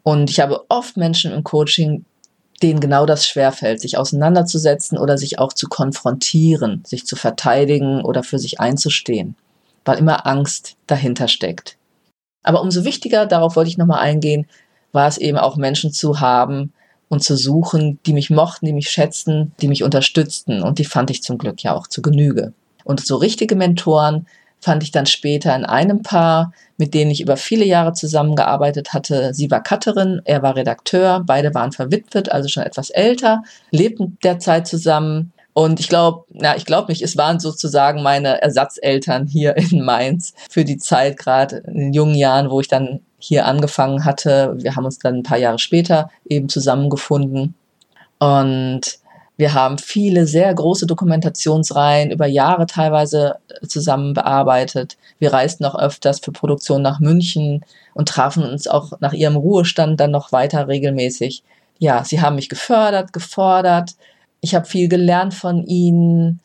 Und 0.03 0.29
ich 0.29 0.39
habe 0.39 0.65
oft 0.69 0.97
Menschen 0.97 1.31
im 1.31 1.43
Coaching, 1.43 2.05
denen 2.61 2.79
genau 2.79 3.05
das 3.05 3.27
schwerfällt, 3.27 3.81
sich 3.81 3.97
auseinanderzusetzen 3.97 4.97
oder 4.97 5.17
sich 5.17 5.39
auch 5.39 5.53
zu 5.53 5.67
konfrontieren, 5.67 6.83
sich 6.85 7.05
zu 7.05 7.15
verteidigen 7.15 8.03
oder 8.03 8.23
für 8.23 8.39
sich 8.39 8.59
einzustehen 8.59 9.35
weil 9.85 9.97
immer 9.97 10.27
Angst 10.27 10.75
dahinter 10.87 11.27
steckt. 11.27 11.77
Aber 12.43 12.61
umso 12.61 12.83
wichtiger, 12.83 13.25
darauf 13.25 13.55
wollte 13.55 13.69
ich 13.69 13.77
nochmal 13.77 13.99
eingehen, 13.99 14.47
war 14.91 15.07
es 15.07 15.17
eben 15.17 15.37
auch 15.37 15.57
Menschen 15.57 15.91
zu 15.91 16.19
haben 16.19 16.73
und 17.07 17.23
zu 17.23 17.35
suchen, 17.35 17.99
die 18.05 18.13
mich 18.13 18.29
mochten, 18.29 18.65
die 18.65 18.73
mich 18.73 18.89
schätzten, 18.89 19.53
die 19.61 19.67
mich 19.67 19.83
unterstützten. 19.83 20.61
Und 20.63 20.79
die 20.79 20.85
fand 20.85 21.09
ich 21.09 21.23
zum 21.23 21.37
Glück 21.37 21.63
ja 21.63 21.75
auch 21.75 21.87
zu 21.87 22.01
Genüge. 22.01 22.53
Und 22.83 23.05
so 23.05 23.17
richtige 23.17 23.55
Mentoren 23.55 24.27
fand 24.61 24.83
ich 24.83 24.91
dann 24.91 25.05
später 25.05 25.55
in 25.55 25.65
einem 25.65 26.03
Paar, 26.03 26.53
mit 26.77 26.93
denen 26.93 27.11
ich 27.11 27.21
über 27.21 27.35
viele 27.35 27.65
Jahre 27.65 27.93
zusammengearbeitet 27.93 28.93
hatte. 28.93 29.33
Sie 29.33 29.51
war 29.51 29.63
Cutterin, 29.63 30.21
er 30.25 30.41
war 30.43 30.55
Redakteur, 30.55 31.23
beide 31.25 31.53
waren 31.53 31.71
verwitwet, 31.71 32.31
also 32.31 32.47
schon 32.47 32.63
etwas 32.63 32.89
älter, 32.89 33.43
lebten 33.71 34.17
derzeit 34.23 34.67
zusammen 34.67 35.33
und 35.53 35.79
ich 35.79 35.89
glaube, 35.89 36.25
ja, 36.33 36.55
ich 36.55 36.65
glaube 36.65 36.91
nicht, 36.91 37.01
es 37.01 37.17
waren 37.17 37.39
sozusagen 37.39 38.01
meine 38.01 38.41
Ersatzeltern 38.41 39.27
hier 39.27 39.57
in 39.57 39.83
Mainz 39.83 40.33
für 40.49 40.63
die 40.63 40.77
Zeit, 40.77 41.17
gerade 41.17 41.57
in 41.67 41.77
den 41.77 41.93
jungen 41.93 42.15
Jahren, 42.15 42.49
wo 42.49 42.61
ich 42.61 42.67
dann 42.67 43.01
hier 43.19 43.45
angefangen 43.45 44.05
hatte. 44.05 44.55
Wir 44.57 44.75
haben 44.75 44.85
uns 44.85 44.99
dann 44.99 45.15
ein 45.15 45.23
paar 45.23 45.37
Jahre 45.37 45.59
später 45.59 46.09
eben 46.25 46.49
zusammengefunden. 46.49 47.55
Und 48.19 48.99
wir 49.41 49.55
haben 49.55 49.79
viele 49.79 50.27
sehr 50.27 50.53
große 50.53 50.85
Dokumentationsreihen 50.85 52.11
über 52.11 52.27
Jahre 52.27 52.67
teilweise 52.67 53.37
zusammen 53.67 54.13
bearbeitet. 54.13 54.97
Wir 55.17 55.33
reisten 55.33 55.65
auch 55.65 55.73
öfters 55.73 56.19
für 56.19 56.31
Produktion 56.31 56.83
nach 56.83 56.99
München 56.99 57.65
und 57.95 58.07
trafen 58.07 58.43
uns 58.43 58.67
auch 58.67 58.91
nach 58.99 59.13
ihrem 59.13 59.35
Ruhestand 59.35 59.99
dann 59.99 60.11
noch 60.11 60.31
weiter 60.31 60.67
regelmäßig. 60.67 61.41
Ja, 61.79 62.03
sie 62.03 62.21
haben 62.21 62.35
mich 62.35 62.49
gefördert, 62.49 63.13
gefordert, 63.13 63.95
ich 64.41 64.53
habe 64.53 64.67
viel 64.67 64.87
gelernt 64.87 65.33
von 65.33 65.63
ihnen 65.63 66.39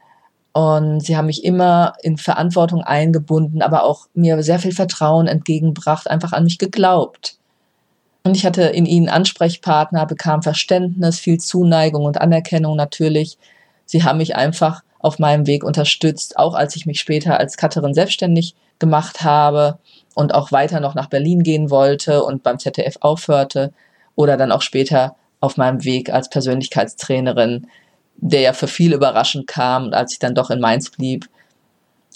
und 0.55 1.01
sie 1.01 1.19
haben 1.19 1.27
mich 1.27 1.45
immer 1.45 1.93
in 2.01 2.17
Verantwortung 2.17 2.81
eingebunden, 2.81 3.61
aber 3.61 3.85
auch 3.85 4.07
mir 4.15 4.43
sehr 4.43 4.59
viel 4.59 4.73
Vertrauen 4.73 5.27
entgegengebracht, 5.27 6.09
einfach 6.09 6.33
an 6.33 6.45
mich 6.45 6.57
geglaubt. 6.57 7.37
Und 8.27 8.37
ich 8.37 8.45
hatte 8.45 8.63
in 8.63 8.87
ihnen 8.87 9.09
Ansprechpartner, 9.09 10.05
bekam 10.05 10.43
Verständnis, 10.43 11.21
viel 11.21 11.39
Zuneigung 11.39 12.05
und 12.05 12.21
Anerkennung 12.21 12.75
natürlich. 12.75 13.39
Sie 13.85 14.03
haben 14.03 14.17
mich 14.17 14.35
einfach 14.35 14.83
auf 14.99 15.21
meinem 15.21 15.47
Weg 15.47 15.63
unterstützt, 15.63 16.37
auch 16.37 16.55
als 16.55 16.75
ich 16.75 16.87
mich 16.87 16.99
später 16.99 17.39
als 17.39 17.57
Cutterin 17.57 17.95
selbstständig 17.95 18.57
gemacht 18.81 19.23
habe 19.23 19.79
und 20.17 20.35
auch 20.35 20.51
weiter 20.51 20.81
noch 20.81 20.97
nach 20.97 21.07
Berlin 21.07 21.45
gehen 21.45 21.71
wollte 21.71 22.25
und 22.25 22.43
beim 22.43 22.59
ZDF 22.59 22.97
aufhörte 23.01 23.73
oder 24.17 24.37
dann 24.37 24.51
auch 24.51 24.63
später 24.63 25.15
auf 25.39 25.57
meinem 25.57 25.85
Weg 25.85 26.13
als 26.13 26.29
Persönlichkeitstrainerin 26.29 27.69
der 28.17 28.41
ja 28.41 28.53
für 28.55 28.67
viele 28.67 28.97
überraschend 28.97 29.47
kam 29.47 29.93
als 29.93 30.15
ich 30.15 30.19
dann 30.19 30.35
doch 30.35 30.51
in 30.51 30.59
Mainz 30.59 30.91
blieb 30.91 31.29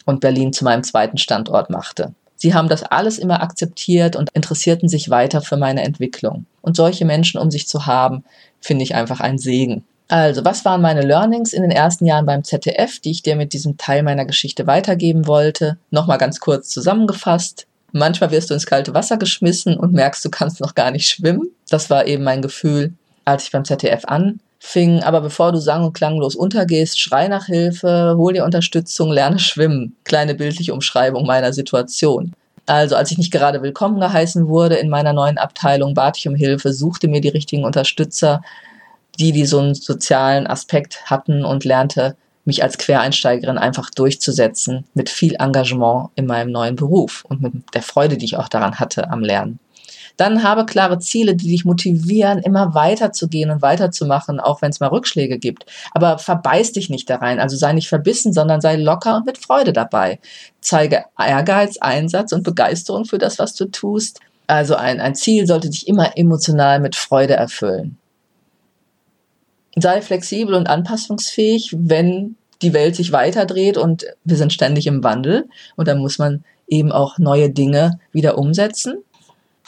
und 0.07 0.19
Berlin 0.19 0.53
zu 0.53 0.65
meinem 0.65 0.83
zweiten 0.83 1.19
Standort 1.19 1.71
machte. 1.71 2.15
Sie 2.41 2.55
haben 2.55 2.69
das 2.69 2.83
alles 2.83 3.19
immer 3.19 3.43
akzeptiert 3.43 4.17
und 4.17 4.31
interessierten 4.31 4.89
sich 4.89 5.11
weiter 5.11 5.43
für 5.43 5.59
meine 5.59 5.83
Entwicklung. 5.83 6.47
Und 6.63 6.75
solche 6.75 7.05
Menschen 7.05 7.39
um 7.39 7.51
sich 7.51 7.69
zu 7.69 7.85
haben, 7.85 8.25
finde 8.63 8.83
ich 8.83 8.95
einfach 8.95 9.21
ein 9.21 9.37
Segen. 9.37 9.85
Also, 10.09 10.43
was 10.43 10.65
waren 10.65 10.81
meine 10.81 11.03
Learnings 11.03 11.53
in 11.53 11.61
den 11.61 11.71
ersten 11.71 12.07
Jahren 12.07 12.25
beim 12.25 12.43
ZDF, 12.43 12.99
die 12.99 13.11
ich 13.11 13.23
dir 13.23 13.37
mit 13.37 13.53
diesem 13.53 13.77
Teil 13.77 14.03
meiner 14.03 14.25
Geschichte 14.25 14.67
weitergeben 14.67 15.27
wollte? 15.27 15.77
Nochmal 15.91 16.17
ganz 16.17 16.41
kurz 16.41 16.71
zusammengefasst. 16.71 17.67
Manchmal 17.93 18.31
wirst 18.31 18.49
du 18.49 18.55
ins 18.55 18.67
kalte 18.67 18.95
Wasser 18.95 19.19
geschmissen 19.19 19.77
und 19.77 19.93
merkst, 19.93 20.25
du 20.25 20.31
kannst 20.31 20.61
noch 20.61 20.75
gar 20.75 20.91
nicht 20.91 21.09
schwimmen. 21.09 21.51
Das 21.69 21.91
war 21.91 22.07
eben 22.07 22.25
mein 22.25 22.41
Gefühl, 22.41 22.95
als 23.27 23.45
ich 23.45 23.53
beim 23.53 23.67
ZDF 23.67 24.07
an 24.07 24.41
fing, 24.61 25.03
aber 25.03 25.21
bevor 25.23 25.51
du 25.51 25.59
sang- 25.59 25.85
und 25.85 25.95
klanglos 25.95 26.37
untergehst, 26.37 27.01
schrei 27.01 27.27
nach 27.27 27.47
Hilfe, 27.47 28.15
hol 28.17 28.35
dir 28.35 28.45
Unterstützung, 28.45 29.11
lerne 29.11 29.39
schwimmen. 29.39 29.97
Kleine 30.05 30.35
bildliche 30.35 30.75
Umschreibung 30.75 31.27
meiner 31.27 31.53
Situation. 31.53 32.33
Also 32.67 32.95
als 32.95 33.11
ich 33.11 33.19
nicht 33.19 33.33
gerade 33.33 33.63
willkommen 33.63 33.99
geheißen 33.99 34.47
wurde 34.47 34.77
in 34.77 34.91
meiner 34.91 35.13
neuen 35.13 35.39
Abteilung, 35.39 35.95
bat 35.95 36.19
ich 36.19 36.29
um 36.29 36.37
Hilfe, 36.37 36.73
suchte 36.73 37.09
mir 37.09 37.21
die 37.21 37.31
richtigen 37.31 37.65
Unterstützer, 37.65 38.43
die, 39.19 39.33
die 39.33 39.47
so 39.47 39.59
einen 39.59 39.75
sozialen 39.75 40.47
Aspekt 40.47 41.07
hatten 41.07 41.45
und 41.45 41.65
lernte 41.65 42.15
mich 42.45 42.63
als 42.63 42.79
Quereinsteigerin 42.79 43.59
einfach 43.59 43.91
durchzusetzen 43.91 44.85
mit 44.95 45.09
viel 45.09 45.35
Engagement 45.39 46.11
in 46.15 46.27
meinem 46.27 46.53
neuen 46.53 46.77
Beruf 46.77 47.25
und 47.29 47.43
mit 47.43 47.53
der 47.75 47.83
Freude, 47.83 48.17
die 48.17 48.27
ich 48.27 48.37
auch 48.37 48.49
daran 48.49 48.79
hatte 48.79 49.11
am 49.11 49.21
Lernen. 49.21 49.59
Dann 50.17 50.43
habe 50.43 50.67
klare 50.67 50.99
Ziele, 50.99 51.35
die 51.35 51.49
dich 51.49 51.65
motivieren, 51.65 52.39
immer 52.39 52.75
weiterzugehen 52.75 53.51
und 53.51 53.63
weiterzumachen, 53.63 54.41
auch 54.41 54.63
wenn 54.63 54.71
es 54.71 54.81
mal 54.81 54.89
Rückschläge 54.89 55.39
gibt. 55.39 55.67
Aber 55.93 56.19
verbeiß 56.19 56.73
dich 56.73 56.91
nicht 56.91 57.09
da 57.09 57.17
rein. 57.17 57.41
Also 57.41 57.57
sei 57.57 57.73
nicht 57.73 57.89
verbissen, 57.89 58.33
sondern 58.33 58.61
sei 58.61 58.77
locker 58.77 59.17
und 59.17 59.27
mit 59.27 59.39
Freude 59.39 59.73
dabei. 59.73 60.19
Zeige 60.61 61.05
Ehrgeiz, 61.19 61.79
Einsatz 61.79 62.33
und 62.33 62.43
Begeisterung 62.43 63.05
für 63.05 63.19
das, 63.19 63.39
was 63.39 63.55
du 63.55 63.67
tust. 63.67 64.21
Also 64.47 64.75
ein, 64.75 65.01
ein 65.01 65.15
Ziel 65.15 65.47
sollte 65.47 65.71
dich 65.71 65.87
immer 65.87 66.17
emotional 66.17 66.81
mit 66.81 66.97
Freude 66.97 67.35
erfüllen. 67.35 67.99
Sei 69.77 70.03
flexibel 70.03 70.55
und 70.55 70.69
anpassungsfähig, 70.69 71.75
wenn 71.79 72.37
die 72.61 72.73
Welt 72.73 72.97
sich 72.97 73.13
weiterdreht 73.13 73.79
und 73.79 74.05
wir 74.25 74.37
sind 74.37 74.53
ständig 74.53 74.87
im 74.87 75.05
Wandel 75.05 75.49
und 75.77 75.89
da 75.89 75.95
muss 75.95 76.19
man 76.19 76.45
eben 76.67 76.93
auch 76.93 77.19
neue 77.19 77.51
Dinge 77.51 77.99
wieder 78.13 78.39
umsetzen. 78.39 79.05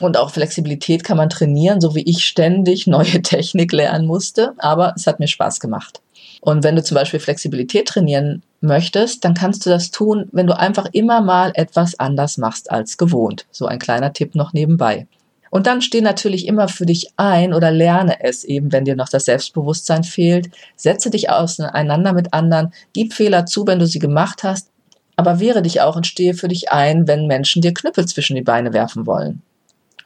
Und 0.03 0.17
auch 0.17 0.31
Flexibilität 0.31 1.05
kann 1.05 1.17
man 1.17 1.31
trainieren, 1.31 1.81
so 1.81 1.95
wie 1.95 2.03
ich 2.03 2.25
ständig 2.25 2.87
neue 2.88 3.23
Technik 3.23 3.73
lernen 3.73 4.07
musste, 4.07 4.53
aber 4.59 4.95
es 4.97 5.07
hat 5.07 5.21
mir 5.21 5.29
Spaß 5.29 5.61
gemacht. 5.61 6.01
Und 6.41 6.65
wenn 6.65 6.75
du 6.75 6.83
zum 6.83 6.97
Beispiel 6.97 7.21
Flexibilität 7.21 7.87
trainieren 7.87 8.43
möchtest, 8.61 9.25
dann 9.25 9.35
kannst 9.35 9.65
du 9.65 9.71
das 9.71 9.93
tun, 9.93 10.29
wenn 10.33 10.49
du 10.49 10.59
einfach 10.59 10.87
immer 10.93 11.21
mal 11.21 11.53
etwas 11.55 12.01
anders 12.01 12.37
machst 12.37 12.69
als 12.69 12.99
gewohnt. 12.99 13.47
So 13.53 13.67
ein 13.67 13.79
kleiner 13.79 14.12
Tipp 14.12 14.35
noch 14.35 14.53
nebenbei. 14.53 15.07
Und 15.51 15.69
dann 15.69 15.83
steh 15.83 16.01
natürlich 16.01 16.49
immer 16.49 16.67
für 16.67 16.87
dich 16.87 17.12
ein 17.17 17.55
oder 17.55 17.71
lerne 17.71 18.25
es 18.25 18.43
eben, 18.43 18.73
wenn 18.73 18.85
dir 18.85 18.97
noch 18.97 19.09
das 19.09 19.27
Selbstbewusstsein 19.27 20.03
fehlt. 20.03 20.51
Setze 20.75 21.11
dich 21.11 21.31
auseinander 21.31 22.12
mit 22.12 22.33
anderen, 22.33 22.73
gib 22.93 23.15
Fehler 23.15 23.47
zu, 23.47 23.65
wenn 23.69 23.79
du 23.79 23.87
sie 23.87 24.01
gemacht 24.01 24.43
hast, 24.43 24.69
aber 25.15 25.38
wehre 25.38 25.62
dich 25.62 25.81
auch 25.81 25.95
und 25.95 26.09
stehe 26.09 26.35
für 26.35 26.49
dich 26.49 26.73
ein, 26.73 27.07
wenn 27.07 27.29
Menschen 27.29 27.62
dir 27.62 27.73
Knüppel 27.73 28.07
zwischen 28.07 28.35
die 28.35 28.43
Beine 28.43 28.73
werfen 28.73 29.07
wollen 29.07 29.43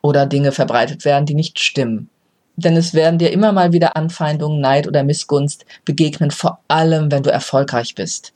oder 0.06 0.24
Dinge 0.24 0.52
verbreitet 0.52 1.04
werden, 1.04 1.26
die 1.26 1.34
nicht 1.34 1.58
stimmen. 1.58 2.08
Denn 2.54 2.76
es 2.76 2.94
werden 2.94 3.18
dir 3.18 3.32
immer 3.32 3.50
mal 3.50 3.72
wieder 3.72 3.96
Anfeindungen, 3.96 4.60
Neid 4.60 4.86
oder 4.86 5.02
Missgunst 5.02 5.66
begegnen, 5.84 6.30
vor 6.30 6.60
allem 6.68 7.10
wenn 7.10 7.24
du 7.24 7.30
erfolgreich 7.30 7.96
bist. 7.96 8.32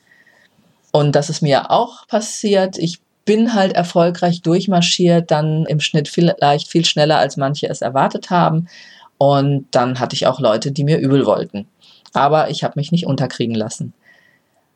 Und 0.91 1.15
das 1.15 1.31
ist 1.31 1.43
mir 1.43 1.71
auch 1.71 2.09
passiert. 2.09 2.77
Ich 2.77 2.99
bin 3.25 3.55
halt 3.55 3.73
erfolgreich 3.73 4.43
durchmarschiert, 4.43 5.31
dann 5.31 5.65
im 5.67 5.79
Schnitt 5.79 6.09
vielleicht 6.09 6.69
viel 6.69 6.85
schneller, 6.85 7.19
als 7.19 7.37
manche 7.37 7.69
es 7.69 7.83
erwartet 7.83 8.31
haben. 8.31 8.67
Und 9.17 9.67
dann 9.71 10.01
hatte 10.01 10.17
ich 10.17 10.27
auch 10.27 10.41
Leute, 10.41 10.73
die 10.73 10.83
mir 10.83 10.99
übel 10.99 11.25
wollten. 11.25 11.69
Aber 12.13 12.51
ich 12.51 12.65
habe 12.65 12.75
mich 12.77 12.91
nicht 12.91 13.07
unterkriegen 13.07 13.55
lassen. 13.55 13.93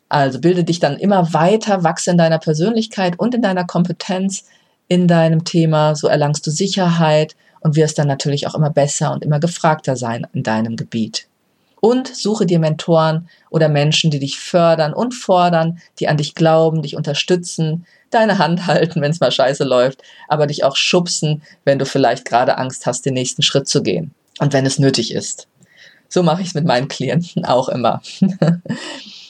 Also 0.09 0.41
bilde 0.41 0.63
dich 0.63 0.79
dann 0.79 0.97
immer 0.97 1.33
weiter, 1.35 1.83
wachse 1.83 2.13
in 2.13 2.19
deiner 2.19 2.39
Persönlichkeit 2.39 3.19
und 3.19 3.35
in 3.35 3.43
deiner 3.43 3.65
Kompetenz 3.65 4.45
in 4.89 5.09
deinem 5.09 5.45
Thema. 5.45 5.95
So 5.95 6.09
erlangst 6.09 6.47
du 6.47 6.51
Sicherheit 6.51 7.37
und 7.61 7.77
wirst 7.77 7.99
dann 7.99 8.09
natürlich 8.09 8.47
auch 8.47 8.55
immer 8.55 8.71
besser 8.71 9.13
und 9.13 9.25
immer 9.25 9.41
gefragter 9.41 9.97
sein 9.97 10.27
in 10.33 10.43
deinem 10.43 10.77
Gebiet. 10.77 11.27
Und 11.81 12.09
suche 12.15 12.47
dir 12.47 12.59
Mentoren 12.59 13.29
oder 13.51 13.69
Menschen, 13.69 14.11
die 14.11 14.19
dich 14.19 14.39
fördern 14.39 14.95
und 14.95 15.13
fordern, 15.13 15.81
die 15.99 16.09
an 16.09 16.17
dich 16.17 16.35
glauben, 16.35 16.83
dich 16.83 16.97
unterstützen, 16.97 17.87
deine 18.11 18.39
Hand 18.39 18.67
halten, 18.67 19.01
wenn 19.01 19.11
es 19.11 19.21
mal 19.21 19.33
scheiße 19.33 19.65
läuft, 19.65 20.03
aber 20.29 20.47
dich 20.47 20.65
auch 20.65 20.77
schubsen, 20.77 21.43
wenn 21.65 21.79
du 21.79 21.87
vielleicht 21.87 22.25
gerade 22.25 22.59
Angst 22.59 22.87
hast, 22.87 23.05
den 23.05 23.15
nächsten 23.15 23.43
Schritt 23.43 23.69
zu 23.69 23.83
gehen 23.83 24.15
und 24.39 24.53
wenn 24.53 24.67
es 24.67 24.79
nötig 24.79 25.13
ist. 25.13 25.49
So 26.09 26.23
mache 26.23 26.43
ich 26.43 26.49
es 26.49 26.55
mit 26.55 26.65
meinen 26.65 26.89
Klienten 26.89 27.45
auch 27.45 27.69
immer. 27.69 28.03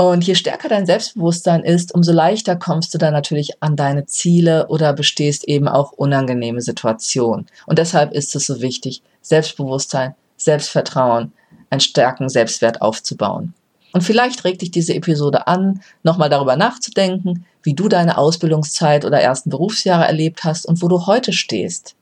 Und 0.00 0.26
je 0.26 0.34
stärker 0.34 0.70
dein 0.70 0.86
Selbstbewusstsein 0.86 1.62
ist, 1.62 1.92
umso 1.94 2.12
leichter 2.12 2.56
kommst 2.56 2.94
du 2.94 2.96
dann 2.96 3.12
natürlich 3.12 3.62
an 3.62 3.76
deine 3.76 4.06
Ziele 4.06 4.68
oder 4.68 4.94
bestehst 4.94 5.46
eben 5.46 5.68
auch 5.68 5.92
unangenehme 5.92 6.62
Situationen. 6.62 7.44
Und 7.66 7.78
deshalb 7.78 8.14
ist 8.14 8.34
es 8.34 8.46
so 8.46 8.62
wichtig, 8.62 9.02
Selbstbewusstsein, 9.20 10.14
Selbstvertrauen, 10.38 11.32
einen 11.68 11.82
starken 11.82 12.30
Selbstwert 12.30 12.80
aufzubauen. 12.80 13.52
Und 13.92 14.00
vielleicht 14.00 14.44
regt 14.44 14.62
dich 14.62 14.70
diese 14.70 14.94
Episode 14.94 15.46
an, 15.46 15.82
nochmal 16.02 16.30
darüber 16.30 16.56
nachzudenken, 16.56 17.44
wie 17.62 17.74
du 17.74 17.86
deine 17.86 18.16
Ausbildungszeit 18.16 19.04
oder 19.04 19.20
ersten 19.20 19.50
Berufsjahre 19.50 20.06
erlebt 20.06 20.44
hast 20.44 20.64
und 20.64 20.80
wo 20.80 20.88
du 20.88 21.04
heute 21.04 21.34
stehst. 21.34 21.94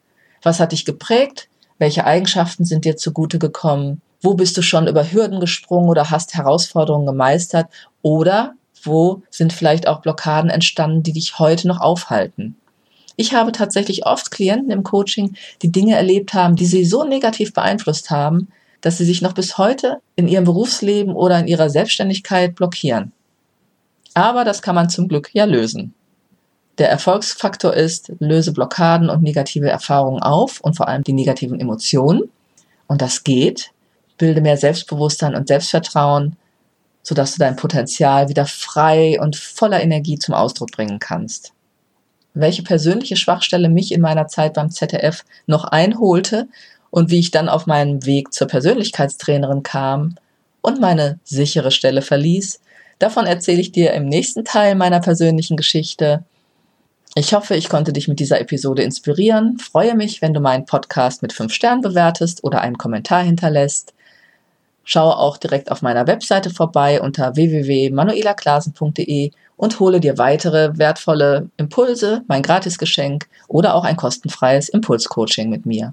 Was 0.44 0.61
hat 0.61 0.70
dich 0.70 0.84
geprägt? 0.84 1.48
Welche 1.78 2.04
Eigenschaften 2.04 2.64
sind 2.64 2.84
dir 2.84 2.96
zugute 2.96 3.40
gekommen? 3.40 4.02
Wo 4.20 4.35
bist 4.35 4.57
du 4.57 4.62
schon 4.62 4.88
über 4.88 5.11
Hürden 5.11 5.40
gesprungen 5.40 5.88
oder 5.88 6.11
hast 6.11 6.35
Herausforderungen 6.35 7.07
gemeistert? 7.07 7.68
Oder 8.02 8.54
wo 8.83 9.22
sind 9.31 9.52
vielleicht 9.52 9.87
auch 9.87 10.00
Blockaden 10.00 10.50
entstanden, 10.50 11.02
die 11.02 11.12
dich 11.12 11.38
heute 11.38 11.68
noch 11.68 11.81
aufhalten? 11.81 12.57
Ich 13.16 13.35
habe 13.35 13.52
tatsächlich 13.52 14.07
oft 14.07 14.31
Klienten 14.31 14.70
im 14.70 14.85
Coaching, 14.85 15.35
die 15.62 15.72
Dinge 15.72 15.96
erlebt 15.96 16.35
haben, 16.35 16.54
die 16.54 16.66
sie 16.66 16.85
so 16.85 17.04
negativ 17.04 17.52
beeinflusst 17.52 18.11
haben, 18.11 18.48
dass 18.81 18.98
sie 18.98 19.04
sich 19.04 19.22
noch 19.22 19.33
bis 19.33 19.59
heute 19.59 19.98
in 20.14 20.28
ihrem 20.28 20.44
Berufsleben 20.44 21.14
oder 21.14 21.38
in 21.40 21.48
ihrer 21.48 21.68
Selbstständigkeit 21.68 22.54
blockieren. 22.54 23.12
Aber 24.14 24.44
das 24.44 24.62
kann 24.62 24.74
man 24.74 24.88
zum 24.88 25.09
Glück 25.09 25.31
ja 25.33 25.44
lösen. 25.44 25.94
Der 26.78 26.88
Erfolgsfaktor 26.90 27.74
ist, 27.74 28.12
löse 28.20 28.52
Blockaden 28.52 29.11
und 29.11 29.22
negative 29.22 29.68
Erfahrungen 29.68 30.22
auf 30.22 30.61
und 30.61 30.76
vor 30.76 30.87
allem 30.87 31.02
die 31.02 31.12
negativen 31.12 31.59
Emotionen. 31.59 32.31
Und 32.87 33.02
das 33.02 33.24
geht. 33.24 33.72
Bilde 34.18 34.40
mehr 34.40 34.57
Selbstbewusstsein 34.57 35.35
und 35.35 35.48
Selbstvertrauen, 35.48 36.37
sodass 37.02 37.33
du 37.33 37.38
dein 37.38 37.57
Potenzial 37.57 38.28
wieder 38.28 38.44
frei 38.44 39.18
und 39.20 39.37
voller 39.37 39.83
Energie 39.83 40.18
zum 40.18 40.35
Ausdruck 40.35 40.72
bringen 40.72 40.98
kannst. 40.98 41.52
Welche 42.35 42.62
persönliche 42.62 43.16
Schwachstelle 43.16 43.68
mich 43.68 43.92
in 43.92 44.00
meiner 44.00 44.28
Zeit 44.28 44.54
beim 44.54 44.70
ZDF 44.70 45.24
noch 45.46 45.64
einholte 45.64 46.48
und 46.90 47.11
wie 47.11 47.18
ich 47.18 47.31
dann 47.31 47.48
auf 47.48 47.66
meinem 47.66 48.04
Weg 48.04 48.33
zur 48.33 48.46
Persönlichkeitstrainerin 48.46 49.62
kam 49.62 50.16
und 50.61 50.81
meine 50.81 51.18
sichere 51.24 51.70
Stelle 51.70 52.02
verließ, 52.02 52.61
davon 52.98 53.26
erzähle 53.26 53.61
ich 53.61 53.72
dir 53.72 53.92
im 53.92 54.07
nächsten 54.07 54.44
Teil 54.44 54.74
meiner 54.74 55.00
persönlichen 55.00 55.57
Geschichte. 55.57 56.24
Ich 57.14 57.33
hoffe, 57.35 57.57
ich 57.57 57.68
konnte 57.68 57.92
dich 57.92 58.07
mit 58.07 58.20
dieser 58.20 58.40
Episode 58.40 58.83
inspirieren. 58.83 59.59
Freue 59.59 59.94
mich, 59.94 60.22
wenn 60.22 60.35
du 60.35 60.40
meinen 60.40 60.66
Podcast 60.66 61.22
mit 61.22 61.33
5 61.33 61.52
Sternen 61.52 61.81
bewertest 61.81 62.44
oder 62.44 62.61
einen 62.61 62.78
Kommentar 62.78 63.22
hinterlässt. 63.22 63.94
Schaue 64.90 65.18
auch 65.18 65.37
direkt 65.37 65.70
auf 65.70 65.83
meiner 65.83 66.07
Webseite 66.07 66.48
vorbei 66.48 67.03
unter 67.03 67.37
www.manuelaklasen.de 67.37 69.33
und 69.59 69.81
hole 69.81 70.01
dir 70.01 70.16
weitere 70.16 70.79
wertvolle 70.79 71.51
Impulse, 71.59 72.22
mein 72.27 72.40
Gratisgeschenk 72.40 73.27
oder 73.48 73.74
auch 73.74 73.85
ein 73.85 73.96
kostenfreies 73.96 74.70
Impulscoaching 74.70 75.51
mit 75.51 75.66
mir. 75.66 75.92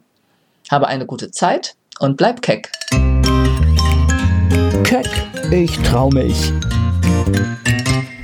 Habe 0.72 0.88
eine 0.88 1.06
gute 1.06 1.30
Zeit 1.32 1.76
und 2.00 2.16
bleib 2.16 2.42
keck. 2.42 2.72
Keck, 4.86 5.10
ich 5.52 5.78
trau 5.80 6.10
mich. 6.10 6.54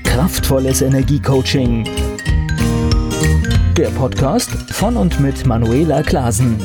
Kraftvolles 0.06 0.82
Energiecoaching. 0.84 1.84
Der 3.76 3.90
Podcast 3.90 4.52
von 4.72 4.96
und 4.96 5.20
mit 5.20 5.46
Manuela 5.46 6.02
Klasen. 6.02 6.58